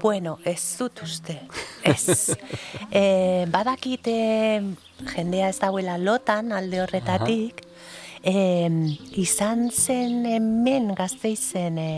[0.01, 1.41] Bueno, ez dut uste.
[1.85, 2.37] Ez.
[2.91, 4.15] e, badakite
[5.15, 7.63] jendea ez dauela lotan alde horretatik,
[8.23, 8.35] e,
[9.19, 11.91] izan zen hemen gazteizen e,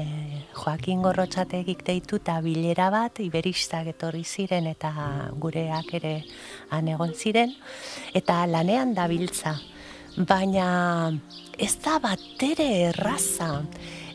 [0.55, 4.93] Joaquin Gorrotxategik deitu eta bilera bat, iberistak etorri ziren eta
[5.41, 6.15] gureak ere
[6.75, 7.55] anegon ziren,
[8.15, 9.59] eta lanean dabiltza.
[10.15, 11.11] Baina
[11.59, 13.65] ez da bat ere erraza,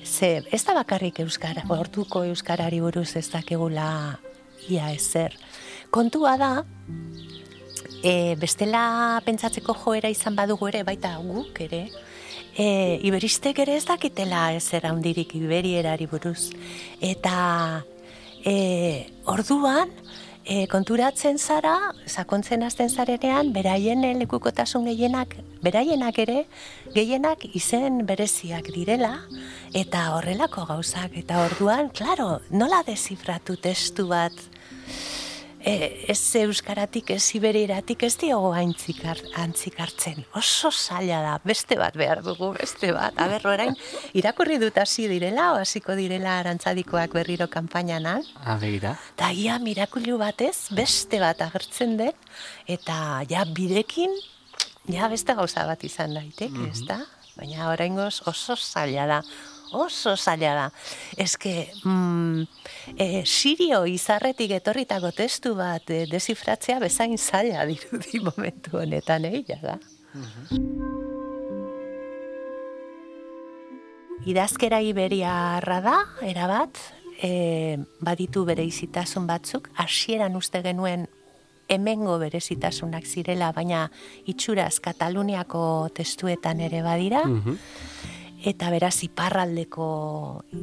[0.10, 4.20] ze ez da bakarrik euskara, orduko euskarari buruz ez dakegula
[4.68, 5.36] ia ezer.
[5.90, 6.52] Kontua da,
[8.04, 11.86] e, bestela pentsatzeko joera izan badugu ere, baita guk ere,
[12.58, 16.52] e, iberistek ere ez dakitela ez handirik iberierari buruz.
[17.00, 17.84] Eta
[18.44, 19.92] e, orduan,
[20.50, 21.76] e, konturatzen zara,
[22.08, 26.40] sakontzen hasten zarenean, beraien lekukotasun gehienak, beraienak ere,
[26.96, 29.14] gehienak izen bereziak direla,
[29.78, 34.34] eta horrelako gauzak, eta orduan, klaro, nola desifratu testu bat,
[35.60, 40.24] e, ez euskaratik, ez iberiratik, ez diogo aintzikar, antzikartzen.
[40.38, 43.18] Oso zaila da, beste bat behar dugu, beste bat.
[43.20, 43.76] Aber, orain,
[44.18, 48.26] irakurri dut hasi direla, o hasiko direla arantzadikoak berriro kanpainan.
[48.46, 48.96] Abeira.
[49.20, 52.18] Da, ia, mirakulu batez, beste bat agertzen den,
[52.68, 54.16] eta ja, birekin,
[54.88, 57.02] ja, beste gauza bat izan daitek, mm ez da?
[57.40, 59.24] Baina oraingoz oso zaila da
[59.72, 60.72] oso zaila da.
[61.40, 62.42] Que, mm,
[62.98, 69.78] e, sirio izarretik etorritako testu bat e, desifratzea bezain zaila dirudi momentu honetan, eh, da.
[74.26, 76.78] Idazkera iberiarra da, erabat,
[77.22, 81.08] e, baditu bere izitasun batzuk, hasieran uste genuen
[81.70, 83.84] hemengo berezitasunak zirela, baina
[84.26, 85.62] itxuraz Kataluniako
[85.94, 87.24] testuetan ere badira.
[87.28, 89.90] Mhm eta beraz iparraldeko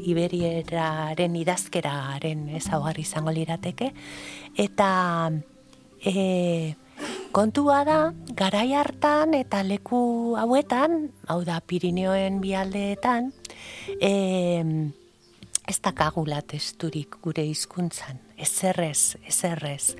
[0.08, 3.92] iberieraren idazkeraren ezaugarri izango lirateke.
[4.56, 4.90] Eta
[6.00, 6.74] e,
[7.36, 7.98] kontua da
[8.36, 13.32] garai hartan eta leku hauetan hau da Pirineoen bialdeetan
[14.00, 14.12] e,
[15.66, 19.96] ez dakagula testurik gure hizkuntzan ezerrez, ezerrez.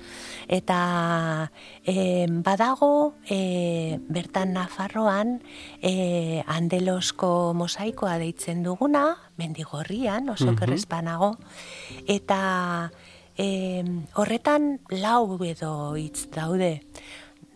[0.47, 1.49] Eta
[1.83, 5.37] e, badago e, bertan Nafarroan
[5.81, 11.35] e, andelosko mosaikoa deitzen duguna, mendigorrian, oso mm kerrezpanago,
[12.09, 12.89] eta
[13.37, 13.83] e,
[14.17, 16.81] horretan lau edo hitz daude.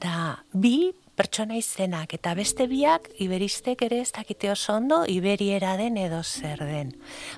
[0.02, 0.92] Da, bi
[1.22, 6.64] pertsona izenak eta beste biak iberistek ere ez dakite oso ondo iberiera den edo zer
[6.66, 6.96] den.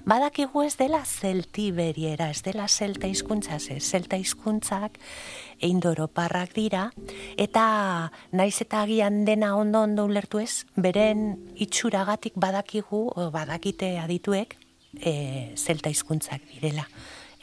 [0.08, 4.96] Badakigu ez dela zelti iberiera, ez dela zelta hizkuntza ze, zelta hizkuntzak
[5.68, 6.86] eindoroparrak dira
[7.36, 7.66] eta
[8.32, 14.56] naiz eta agian dena ondo ondo ulertu ez, beren itxuragatik badakigu o badakite adituek
[14.96, 16.88] e, zelta hizkuntzak direla.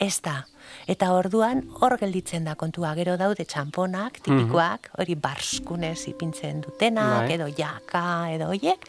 [0.00, 0.46] Ez da,
[0.88, 5.00] Eta orduan hor gelditzen da kontua gero daude txamponak, tipikoak, mhm.
[5.02, 7.34] hori barskunez ipintzen dutenak, bai.
[7.36, 8.86] edo jaka, edo hoiek,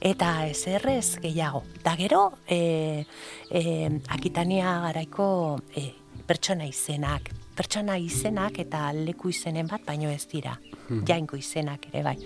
[0.00, 1.62] eta ez errez gehiago.
[1.84, 3.04] Da gero, e,
[3.50, 3.62] e,
[4.08, 5.28] akitania garaiko
[5.76, 5.90] e,
[6.28, 10.56] pertsona izenak, pertsona izenak eta leku izenen bat baino ez dira.
[10.88, 11.04] Mhm.
[11.08, 12.16] Jainko izenak ere bai.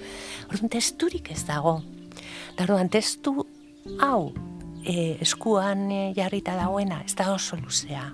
[0.51, 1.81] Orduan testurik ez dago.
[2.53, 3.47] Eta orduan testu
[4.01, 4.33] hau
[4.85, 8.11] e, eskuan e, jarrita dagoena ez da oso luzea.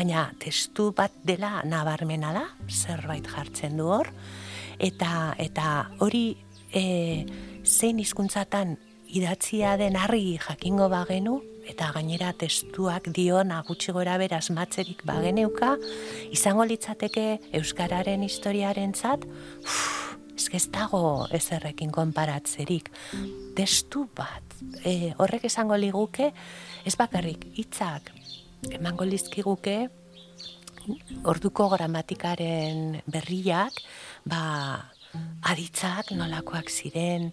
[0.00, 4.08] Baina testu bat dela nabarmena da, zerbait jartzen du hor,
[4.80, 5.64] eta eta
[6.00, 6.38] hori
[6.72, 6.84] e,
[7.68, 8.78] zein hizkuntzatan
[9.12, 11.34] idatzia den argi jakingo bagenu,
[11.68, 15.74] eta gainera testuak diona gutxi gora beraz matzerik bageneuka,
[16.32, 17.26] izango litzateke
[17.60, 19.26] Euskararen historiaren zat,
[20.56, 22.88] ez dago ezerrekin konparatzerik.
[23.52, 26.32] Testu bat, e, horrek esango liguke,
[26.88, 28.14] ez bakarrik hitzak
[28.68, 29.88] emango lizkiguke,
[31.24, 33.80] orduko gramatikaren berriak,
[34.28, 34.90] ba,
[35.50, 37.30] aditzak nolakoak ziren,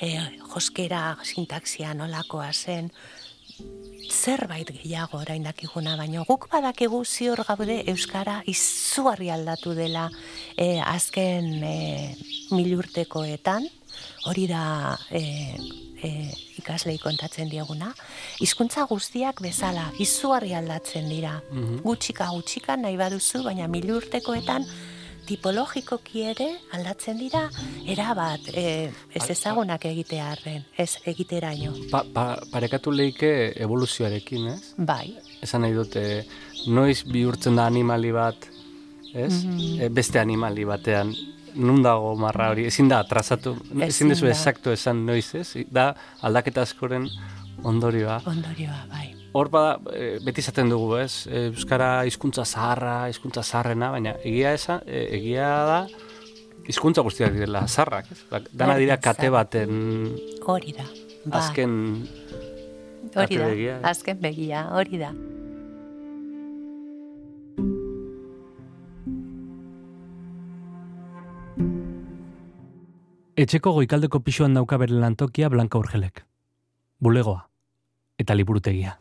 [0.00, 0.14] e,
[0.52, 2.90] joskera, sintaksia nolakoa zen,
[4.12, 10.08] zerbait gehiago orain dakiguna, baino guk badakigu zior gaude Euskara izugarri aldatu dela
[10.56, 11.76] e, azken e,
[12.50, 13.68] milurtekoetan,
[14.26, 14.64] hori da
[15.10, 15.22] e,
[16.02, 17.92] e, ikaslei kontatzen dieguna,
[18.42, 21.38] hizkuntza guztiak bezala izugarri aldatzen dira.
[21.50, 21.82] Mhm.
[21.86, 24.66] Gutxika gutxika nahi baduzu, baina milurtekoetan
[25.26, 27.44] tipologikoki ere aldatzen dira,
[27.86, 28.64] erabat e,
[29.14, 31.74] ez ezagunak egitearren, ez egiteraino.
[31.92, 34.74] Pa, pa, parekatu leike evoluzioarekin, ez?
[34.76, 36.02] Bai, Esan nahi dute,
[36.70, 38.48] noiz bihurtzen da animali bat,
[39.14, 39.44] ez?
[39.44, 39.78] Mhm.
[39.78, 41.14] E, beste animali batean,
[41.54, 45.64] nun dago marra hori, ezin da trazatu, ezin Ezin dezu exacto esan noiz, ez?
[45.70, 47.08] Da aldaketa askoren
[47.64, 48.20] ondorioa.
[48.26, 49.10] ondorioa, bai.
[49.32, 51.26] Hor bada, e, beti izaten dugu, ez?
[51.26, 55.78] Euskara hizkuntza zaharra, hizkuntza zaharrena, baina egia esa, e, egia da
[56.68, 58.20] hizkuntza guztiak direla zaharrak, ez?
[58.30, 60.12] Ba, Dana dira kate baten
[60.46, 60.86] Hori da.
[61.24, 61.38] Bai.
[61.38, 61.76] azken
[63.14, 65.12] hori da, azken begia, hori da.
[73.42, 76.20] Etxeko goikaldeko pisuan dauka bere lantokia Blanka Urgelek.
[77.02, 77.40] Bulegoa.
[78.22, 78.92] Eta liburutegia.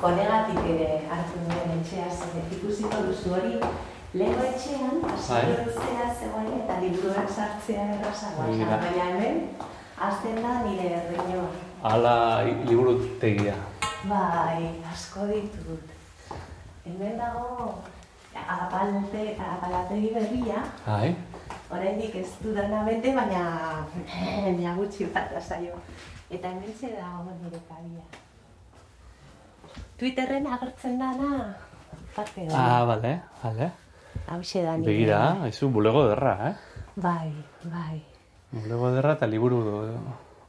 [0.00, 3.52] Honegatik ere hartu duen etxea zen ikusiko duzu hori
[4.14, 5.10] lehenko etxean, Bai.
[5.18, 8.48] asko luzea zegoen eta liburuak sartzea errazagoa.
[8.86, 9.42] Baina hemen,
[10.08, 11.50] azten da nire erreinoa.
[11.92, 12.16] Ala
[12.70, 13.58] liburutegia.
[14.08, 15.92] Bai, asko ditut.
[16.86, 17.82] Hemen dago
[18.48, 21.14] apalte, apalategi berria, Bai.
[21.72, 23.42] Oraindik ez dudana bete, baina
[24.56, 25.78] nia gutxi bat zaio.
[26.30, 28.04] Eta hemen ze dago nire kabia.
[29.98, 31.56] Twitterren agertzen dana,
[32.14, 32.54] parte hori.
[32.56, 33.70] Ah, bale, bale.
[34.26, 34.90] Hauxe da nire.
[34.90, 36.54] Begira, haizu bulego derra, eh?
[36.96, 37.32] Bai,
[37.64, 38.02] bai.
[38.52, 39.62] Bulego derra eta liburu,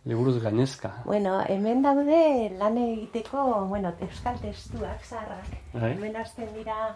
[0.06, 0.92] liburuz gainezka.
[1.06, 5.56] Bueno, hemen daude lan egiteko, bueno, euskal testuak zaharrak.
[5.74, 5.94] Bai.
[5.94, 6.96] Hemen hasten dira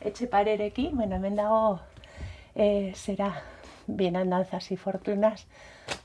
[0.00, 1.80] etxe parerekin, bueno, hemen dago
[2.54, 3.32] e, zera
[3.86, 5.46] bienandanzas y fortunas,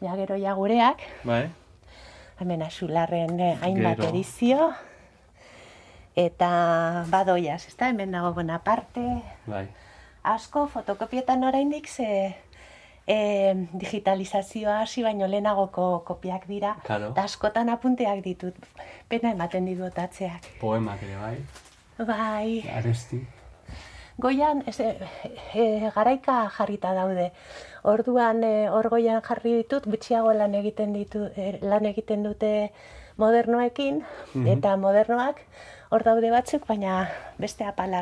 [0.02, 1.50] ja gero ja gureak, Bai.
[2.40, 4.10] hemen azularren eh, hainbat Gero.
[4.10, 4.72] edizio,
[6.16, 9.04] eta badoiaz, ez da, hemen dago Bonaparte,
[9.48, 9.68] Bai.
[10.24, 12.36] asko fotokopietan oraindik ze
[13.08, 13.18] e,
[13.74, 17.12] digitalizazioa hasi baino lehenagoko kopiak dira, Claro.
[17.12, 18.56] eta askotan apunteak ditut,
[19.10, 20.46] pena ematen ditut atzeak.
[20.62, 21.38] Poemak ere, bai.
[22.06, 23.22] Bai, Aresti.
[24.18, 27.32] Goian, ez, e, garaika jarrita daude.
[27.84, 32.72] Orduan, e, hor goian jarri ditut, gutxiago lan egiten ditu, e, lan egiten dute
[33.18, 34.48] modernoekin, Mhm.
[34.48, 35.42] eta modernoak
[35.90, 37.94] hor daude batzuk, baina beste apal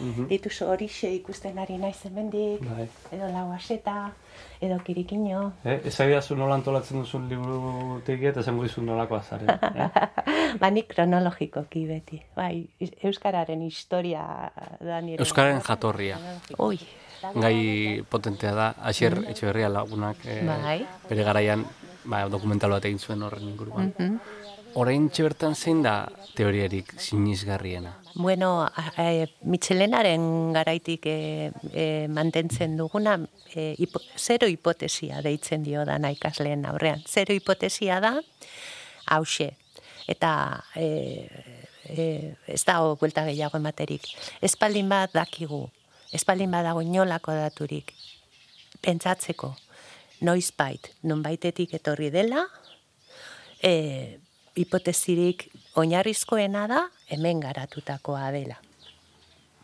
[0.00, 0.28] Mhm.
[0.28, 2.88] dituzu horixe ikusten ari naiz hemendik, Bai.
[3.12, 4.12] edo lauaseta,
[4.60, 5.52] edo kirikino.
[5.64, 9.48] Eh, ezaidazu nola antolatzen duzun liburutegia eta esango dizu nolakoa zaren.
[9.50, 9.88] Eh?
[10.60, 12.22] ba, nik kronologikoki beti.
[12.36, 12.68] Bai,
[13.02, 14.22] Euskararen historia
[14.80, 15.22] da nire.
[15.22, 16.18] Euskararen jatorria.
[16.58, 16.78] Ui.
[17.34, 20.86] Gai potentea da, Asier Etxeberria lagunak eh, Bai.
[21.08, 21.64] bere garaian
[22.04, 23.94] ba, dokumental bat egin zuen horren inguruan.
[23.98, 24.20] Mhm.
[24.78, 27.96] Orain bertan zein da teoriarik sinizgarriena?
[28.18, 33.14] Bueno, e, Michelenaren garaitik e, e, mantentzen duguna,
[33.54, 36.98] e, hipo, zero hipotesia deitzen dio da ikasleen aurrean.
[37.06, 38.16] Zero hipotesia da,
[39.06, 39.52] hause.
[40.10, 41.30] Eta e,
[41.86, 44.10] e, ez dago buelta gehiago ematerik.
[44.42, 45.68] Espaldin bat dakigu,
[46.10, 47.94] espaldin badago inolako daturik,
[48.82, 49.54] pentsatzeko,
[50.26, 52.48] noizbait, nonbaitetik etorri dela,
[53.62, 54.18] e,
[54.58, 55.48] hipotesirik
[55.78, 58.58] oinarrizkoena da hemen garatutakoa dela.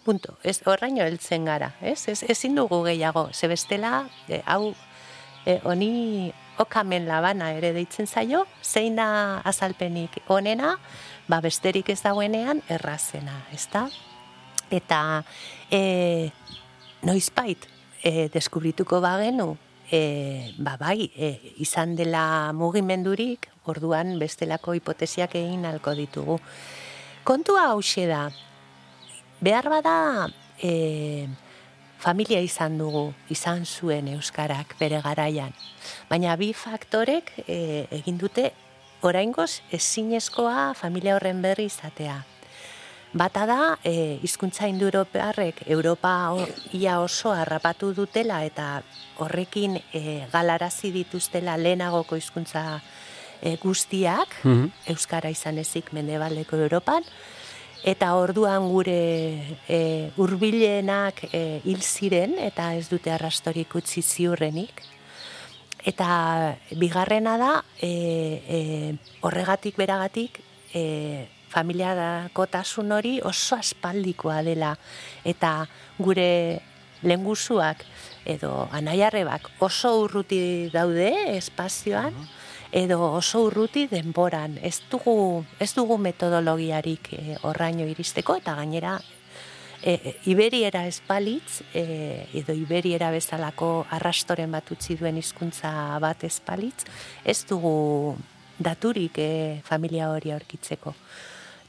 [0.05, 0.36] Punto.
[0.45, 2.09] Ez horraino heltzen gara, ez?
[2.12, 3.30] Ez ezin dugu gehiago.
[3.32, 4.74] Ze bestela, e, hau
[5.47, 10.76] e, honi okamen labana ere deitzen zaio, zein da azalpenik onena,
[11.28, 13.88] ba besterik ez dagoenean errazena, ezta?
[14.70, 15.24] Eta
[15.72, 16.30] e,
[17.03, 17.64] noizbait
[18.03, 19.55] e, deskubrituko bagenu,
[19.95, 26.40] e, ba bai, e, izan dela mugimendurik, orduan bestelako hipotesiak egin halko ditugu.
[27.24, 28.24] Kontua hause da,
[29.40, 29.97] behar bada
[30.59, 31.28] e,
[32.03, 35.55] familia izan dugu, izan zuen Euskarak bere garaian.
[36.11, 38.51] Baina bi faktorek e, egin dute
[39.05, 42.22] oraingoz ezinezkoa familia horren berri izatea.
[43.15, 48.83] Bata da, e, izkuntza indoeuropearrek Europa o, ia oso harrapatu dutela eta
[49.23, 52.81] horrekin e, galarazi dituztela lehenagoko hizkuntza
[53.41, 54.67] e, guztiak, Mhm.
[54.91, 57.07] Euskara izan ezik mendebaldeko Europan,
[57.85, 64.83] eta orduan gure e, urbilenak e, hil ziren eta ez dute arrastorik utzi ziurrenik.
[65.85, 67.93] Eta bigarrena da, e,
[68.49, 68.59] e,
[69.21, 70.41] horregatik beragatik,
[70.75, 74.74] e, familiakotasun hori oso aspaldikoa dela.
[75.24, 75.64] Eta
[75.98, 76.61] gure
[77.05, 77.84] lengusuak
[78.26, 82.14] edo anaiarrebak oso urruti daude espazioan,
[82.74, 84.59] edo oso urruti denboran.
[84.62, 88.96] Ez dugu, ez dugu metodologiarik e, horraino iristeko, eta gainera
[89.84, 95.70] e, iberiera espalitz, e, edo iberiera bezalako arrastoren bat utzi duen hizkuntza
[96.02, 96.82] bat espalitz,
[97.24, 98.16] ez dugu
[98.59, 99.30] daturik e,
[99.68, 100.96] familia hori aurkitzeko.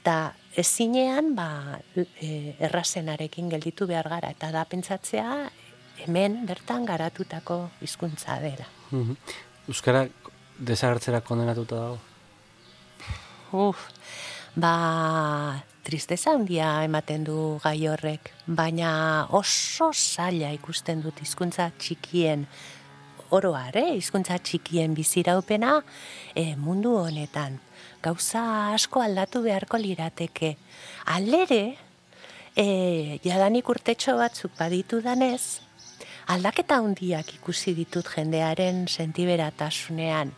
[0.05, 5.49] Eta ezinean, ba, e, errazenarekin gelditu behar gara, eta da pentsatzea
[6.03, 8.67] hemen bertan garatutako hizkuntza dela.
[8.91, 9.15] Mhm.
[9.65, 10.03] Euskara
[10.59, 11.97] desagertzera kondenatuta dago.
[13.65, 13.87] Uf,
[14.53, 22.45] ba, tristeza handia ematen du gai horrek, baina oso zaila ikusten dut hizkuntza txikien
[23.33, 23.95] oroar, eh?
[23.97, 25.79] hizkuntza txikien biziraupena
[26.35, 27.57] eh, mundu honetan.
[28.05, 28.41] Gauza
[28.75, 30.51] asko aldatu beharko lirateke.
[31.15, 31.75] Alere,
[32.55, 35.61] eh, jadanik urtetxo batzuk baditu danez,
[36.29, 40.31] aldaketa handiak ikusi ditut jendearen sentiberatasunean.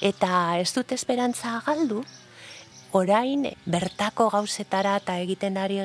[0.00, 0.30] Eta
[0.62, 2.04] ez dut esperantza galdu,
[2.94, 5.82] orain bertako gauzetara eta egiten ari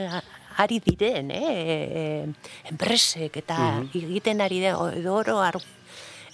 [0.61, 2.27] ari diren, eh, e,
[2.69, 3.89] enpresek eta Mhm.
[4.05, 5.41] egiten ari den, edo oro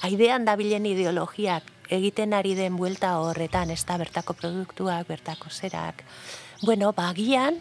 [0.04, 6.04] aidean dabilen ideologiak egiten ari den buelta horretan, ez da bertako produktuak, bertako zerak.
[6.62, 7.60] Bueno, bagian,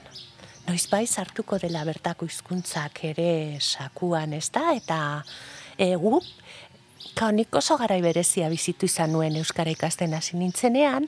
[0.68, 4.72] noizbait sartuko dela bertako hizkuntzak ere sakuan, ez da?
[4.76, 5.00] Eta
[5.78, 6.20] e, gu,
[7.18, 11.06] Ka, nik oso garai berezia bizitu izan nuen Euskara ikasten hasi nintzenean,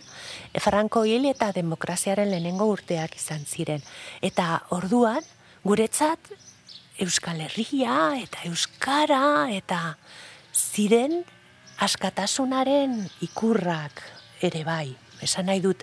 [0.62, 3.82] Franco hil eta demokraziaren lehenengo urteak izan ziren.
[4.22, 5.26] Eta orduan,
[5.66, 6.30] guretzat,
[7.00, 9.80] Euskal Herria eta Euskara eta
[10.52, 11.22] ziren
[11.80, 14.02] askatasunaren ikurrak
[14.42, 14.94] ere bai.
[15.22, 15.82] Esan nahi dut,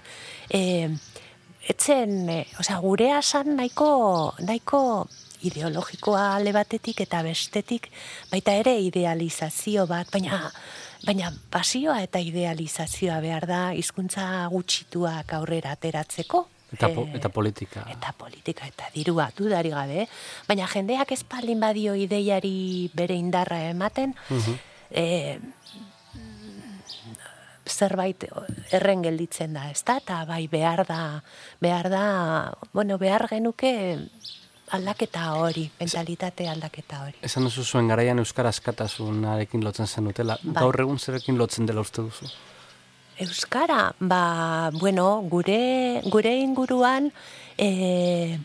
[0.50, 0.90] e,
[1.70, 4.82] etzen, e, osea, gure asan nahiko, nahiko
[5.46, 7.92] ideologikoa alde batetik eta bestetik
[8.32, 10.48] baita ere idealizazio bat, baina
[11.06, 16.48] baina pasioa eta idealizazioa behar da hizkuntza gutxituak aurrera ateratzeko.
[16.74, 17.86] Eta, po, Eh, eta politika.
[17.88, 20.08] eta politika eta dirua dudari gabe,
[20.50, 24.58] baina jendeak ez palin badio ideiari bere indarra ematen, Mhm.
[24.92, 25.40] e,
[27.70, 28.26] zerbait
[28.72, 29.98] erren gelditzen da, ezta?
[30.02, 31.22] Eta bai behar da,
[31.62, 32.06] behar da,
[32.74, 33.74] bueno, behar genuke
[34.76, 37.16] aldaketa hori, mentalitate aldaketa hori.
[37.24, 40.38] Esan duzu zuen garaian Euskara askatasunarekin lotzen zen dutela.
[40.44, 40.60] Bai.
[40.62, 42.28] Gaur egun zerekin lotzen dela uste duzu?
[43.18, 47.10] Euskara, ba, bueno, gure, gure inguruan
[47.58, 48.38] e,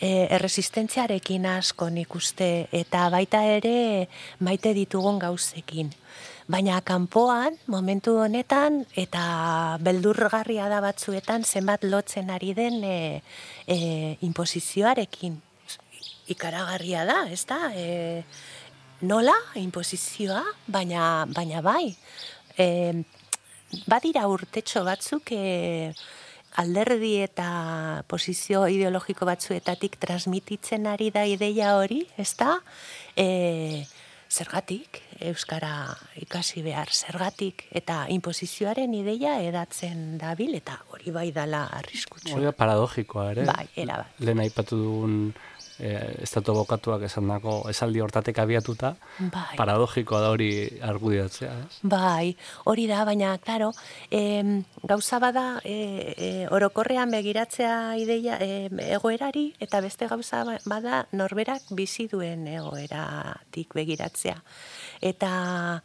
[0.00, 4.08] e, erresistentziarekin asko nik uste, eta baita ere
[4.40, 5.92] maite ditugun gauzekin.
[6.50, 13.22] Baina kanpoan, momentu honetan, eta beldurgarria da batzuetan, zenbat lotzen ari den e,
[13.70, 13.76] e,
[14.26, 15.36] imposizioarekin.
[16.34, 17.70] Ikaragarria da, ez da?
[17.70, 18.24] E,
[19.06, 21.92] nola, imposizioa, baina, baina bai.
[22.58, 22.66] E,
[23.86, 25.92] badira urtetxo batzuk e,
[26.58, 32.58] alderdi eta posizio ideologiko batzuetatik transmititzen ari da ideia hori, ez da?
[33.14, 33.86] E,
[34.30, 42.34] zergatik, Euskara ikasi behar, zergatik, eta imposizioaren ideia edatzen dabil, eta hori bai dala arriskutsu.
[42.36, 43.44] Hori da paradogikoa ere.
[43.48, 44.18] Bai, erabat.
[44.20, 45.16] Lehen aipatu dugun
[45.80, 49.56] eh, estatu bokatuak esan dako esaldi hortatek abiatuta, Bai.
[49.56, 50.50] paradogikoa da hori
[50.84, 51.78] argudiatzea, ez?
[51.82, 52.34] Bai,
[52.68, 53.70] hori da, baina, klaro,
[54.10, 55.76] em, gauza bada e,
[56.16, 63.72] e, orokorrean begiratzea ideia e, egoerari, eta beste gauza ba- bada norberak bizi duen egoeratik
[63.74, 64.36] begiratzea.
[65.00, 65.82] Eta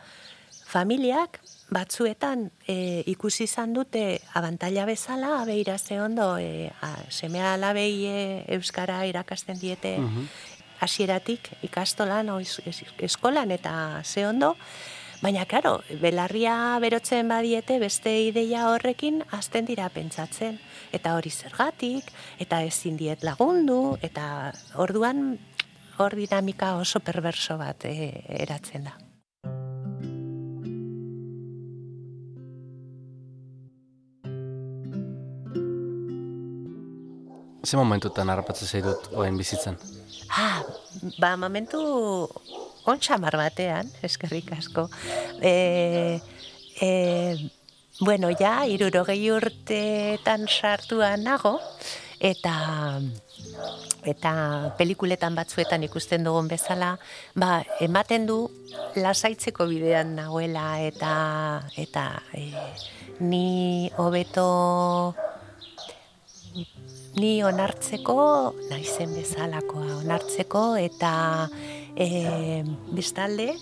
[0.67, 1.39] familiak
[1.71, 8.45] batzuetan e, ikusi izan dute abantaila bezala, abeira ze ondo, e, a, semea alabei e,
[8.55, 9.97] euskara irakasten diete
[10.79, 14.55] hasieratik ikastolan, o, es- es- eskolan eta ze ondo,
[15.21, 20.59] Baina, karo, belarria berotzen badiete beste ideia horrekin azten dira pentsatzen.
[20.91, 25.39] Eta hori zergatik, eta ezin diet lagundu, eta orduan
[25.97, 27.95] hor dinamika oso perverso bat e,
[28.43, 28.97] eratzen da.
[37.65, 39.77] Ze momentutan harrapatzen zaitut oen bizitzan?
[40.29, 40.61] Ah,
[41.17, 41.79] ba, momentu
[42.85, 44.85] ontsamar batean, eskerrik asko.
[45.41, 46.19] E,
[46.81, 46.89] e,
[47.99, 51.57] bueno, ja, irurogei urteetan sartua nago,
[52.19, 52.53] eta
[54.05, 54.31] eta
[54.77, 56.95] pelikuletan batzuetan ikusten dugun bezala,
[57.33, 58.39] ba, ematen du
[58.95, 61.15] lasaitzeko bidean nagoela eta
[61.81, 62.05] eta
[62.37, 62.51] e,
[63.19, 65.15] ni hobeto
[67.15, 68.17] ni onartzeko
[68.69, 71.13] naizen bezalakoa onartzeko eta
[71.95, 73.53] e, bestalde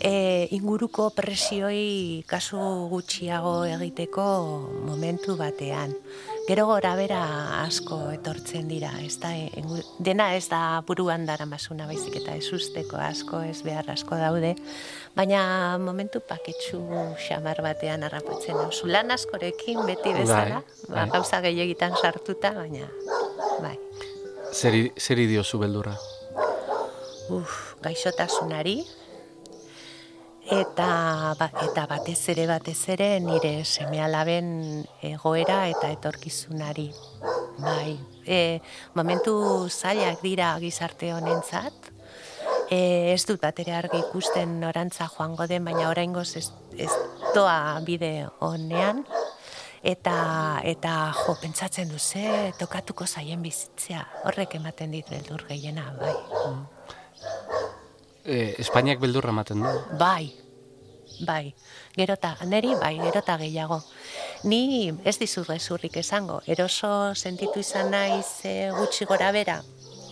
[0.00, 2.58] e, inguruko presioi kasu
[2.92, 4.26] gutxiago egiteko
[4.88, 5.92] momentu batean.
[6.48, 7.20] Gero gora bera
[7.60, 9.30] asko etortzen dira, ez da,
[10.02, 14.56] dena ez da buruan dara masuna baizik eta ez usteko asko, ez behar asko daude,
[15.16, 16.80] baina momentu paketsu
[17.20, 18.70] xamar batean harrapatzen hau.
[18.88, 21.10] Lan askorekin beti bezala, Bai, ba, bai.
[21.12, 22.88] gauza gehiegitan sartuta, baina
[23.60, 23.76] bai.
[24.52, 25.94] Zeri, zeri diozu beldurra?
[27.32, 28.82] Uf, gaixotasunari
[30.52, 30.88] eta
[31.38, 36.88] ba, eta batez ere batez ere nire semealaben egoera eta etorkizunari.
[37.62, 37.94] Bai,
[38.26, 38.60] e,
[38.94, 41.92] momentu zailak dira gizarte honentzat.
[42.72, 46.46] E, ez dut bat ere argi ikusten norantza joango den, baina oraingoz ez,
[46.80, 46.92] ez
[47.34, 49.02] doa bide honean.
[49.82, 50.14] Eta,
[50.64, 54.04] eta jo, pentsatzen du ze tokatuko zaien bizitzea.
[54.28, 56.14] Horrek ematen dit beldur gehiena, bai.
[58.24, 59.72] E, Espainiak beldurra ematen du.
[59.98, 60.30] Bai,
[61.26, 61.52] bai.
[61.98, 63.82] Gerota, neri bai, gerota gehiago.
[64.48, 69.58] Ni ez dizut gezurrik esango, eroso sentitu izan naiz e, gutxi gora bera,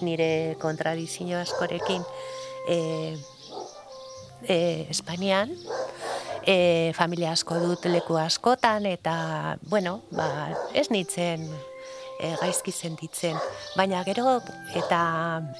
[0.02, 2.04] nire kontradizio askorekin
[2.68, 3.16] e,
[4.48, 5.52] e, Espainian,
[6.46, 11.44] e, familia asko dut leku askotan, eta, bueno, ba, ez nitzen
[12.20, 13.36] e, gaizki sentitzen.
[13.76, 14.38] Baina gero
[14.76, 15.02] eta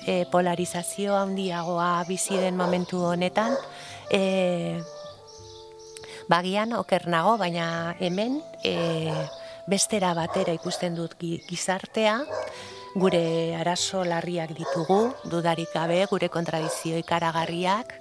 [0.07, 3.57] e, polarizazio handiagoa bizi den momentu honetan,
[4.11, 4.81] e,
[6.31, 9.11] bagian oker nago, baina hemen e,
[9.71, 12.21] bestera batera ikusten dut gi- gizartea,
[12.95, 17.95] gure arazo larriak ditugu, dudarik gabe, gure kontradizio ikaragarriak,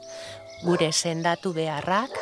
[0.66, 2.16] gure sendatu beharrak,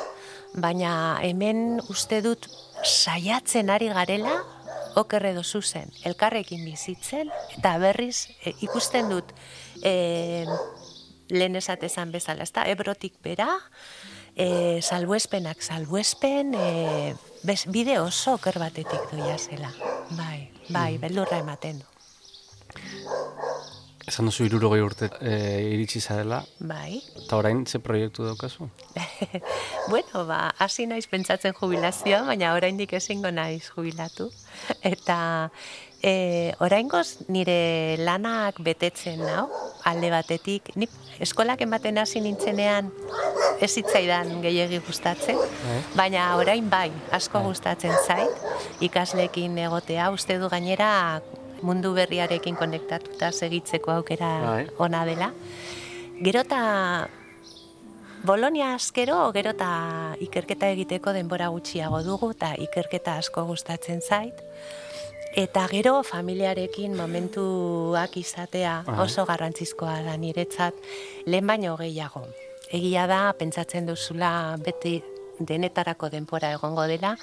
[0.54, 2.48] baina hemen uste dut
[2.84, 4.42] saiatzen ari garela
[4.98, 9.34] oker edo zuzen, elkarrekin bizitzen, eta berriz e, ikusten dut
[9.86, 10.46] e,
[11.30, 13.50] lehen esatezan bezala, ez da, ebrotik bera,
[14.34, 17.14] e, salbuespenak salbuespen, e,
[17.46, 19.70] bez, bide oso oker batetik doia zela.
[20.18, 21.97] Bai, bai, beldurra ematen du.
[24.08, 25.34] Esan duzu irurogei urte e,
[25.68, 27.02] iritsi zarela, Bai.
[27.26, 28.70] eta orain ze proiektu daukazu?
[29.92, 34.30] bueno, ba, hasi naiz pentsatzen jubilazioa, baina oraindik ezingo naiz jubilatu.
[34.94, 35.18] Eta
[36.00, 39.50] e, oraingoz nire lanak betetzen nau,
[39.84, 40.72] alde batetik.
[40.80, 40.88] Ni
[41.20, 42.94] eskolak ematen hasi nintzenean
[43.60, 45.42] ez zitzaidan gehiegi gustatzen,
[45.98, 48.48] baina orain bai, asko gustatzen zait,
[48.88, 50.94] ikaslekin egotea, uste du gainera
[51.62, 54.68] mundu berriarekin konektatuta segitzeko aukera Bai.
[54.78, 55.32] ona dela.
[56.24, 57.08] Gero eta
[58.26, 64.42] Bolonia askero, gero eta ikerketa egiteko denbora gutxiago dugu, eta ikerketa asko gustatzen zait.
[65.38, 70.74] Eta gero familiarekin momentuak izatea oso garrantzizkoa da niretzat,
[71.26, 72.26] lehen baino gehiago.
[72.74, 74.98] Egia da, pentsatzen duzula beti
[75.40, 77.14] denetarako denbora egongo dela,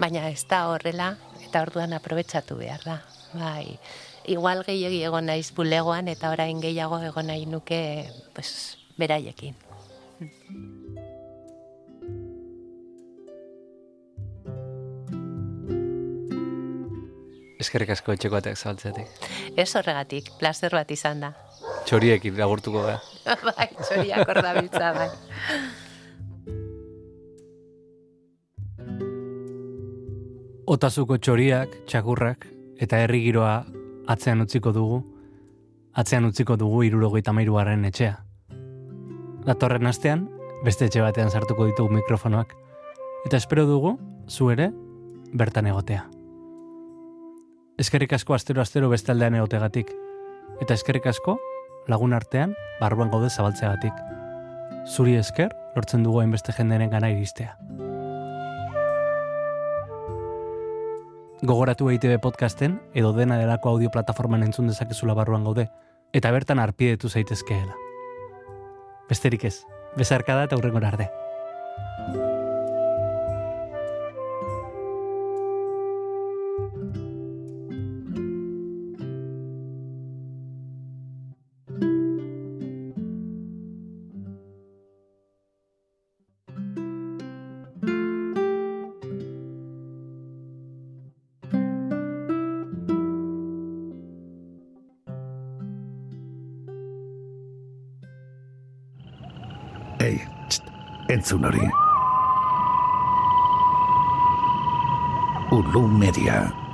[0.00, 1.12] baina ez da horrela,
[1.44, 3.00] eta orduan aprobetsatu behar da.
[3.30, 3.78] Bai,
[4.26, 7.80] igual gehiagi egon naiz bulegoan, eta orain gehiago egon nahi nuke
[8.34, 9.54] pues, beraiekin.
[17.60, 19.30] Eskerrik asko etxeko bateak zabaltzeatik.
[19.54, 21.34] Ez horregatik, plazer bat izan da.
[21.86, 22.98] Txoriekin lagurtuko da.
[23.46, 25.10] bai, txoriak hor bai.
[30.70, 32.48] Otazuko txoriak, txakurrak
[32.80, 33.64] eta herri giroa
[34.10, 35.02] atzean utziko dugu,
[35.92, 38.16] atzean utziko dugu irurogeita mairuaren etxea.
[39.46, 40.26] Datorren astean,
[40.64, 42.56] beste etxe batean sartuko ditugu mikrofonoak,
[43.24, 44.70] Eta espero dugu, zu ere,
[45.32, 46.06] bertan egotea.
[47.80, 49.92] Eskerrik asko astero-astero bestaldean egotegatik.
[50.60, 51.36] Eta eskerrik asko,
[51.88, 53.92] lagun artean, barruan gaude zabaltzeagatik.
[54.88, 57.56] Zuri esker, lortzen dugu hainbeste jenderen gana iristea.
[61.42, 65.70] Gogoratu EITB podcasten edo dena delako audio plataforman entzun dezakezula barruan gaude,
[66.12, 67.72] eta bertan arpidetu zaitezkeela.
[69.08, 69.54] Besterik ez,
[69.96, 71.08] bezarkada eta hurrengo arte.
[101.20, 101.68] Entzun hori.
[105.52, 106.69] Ulu Media.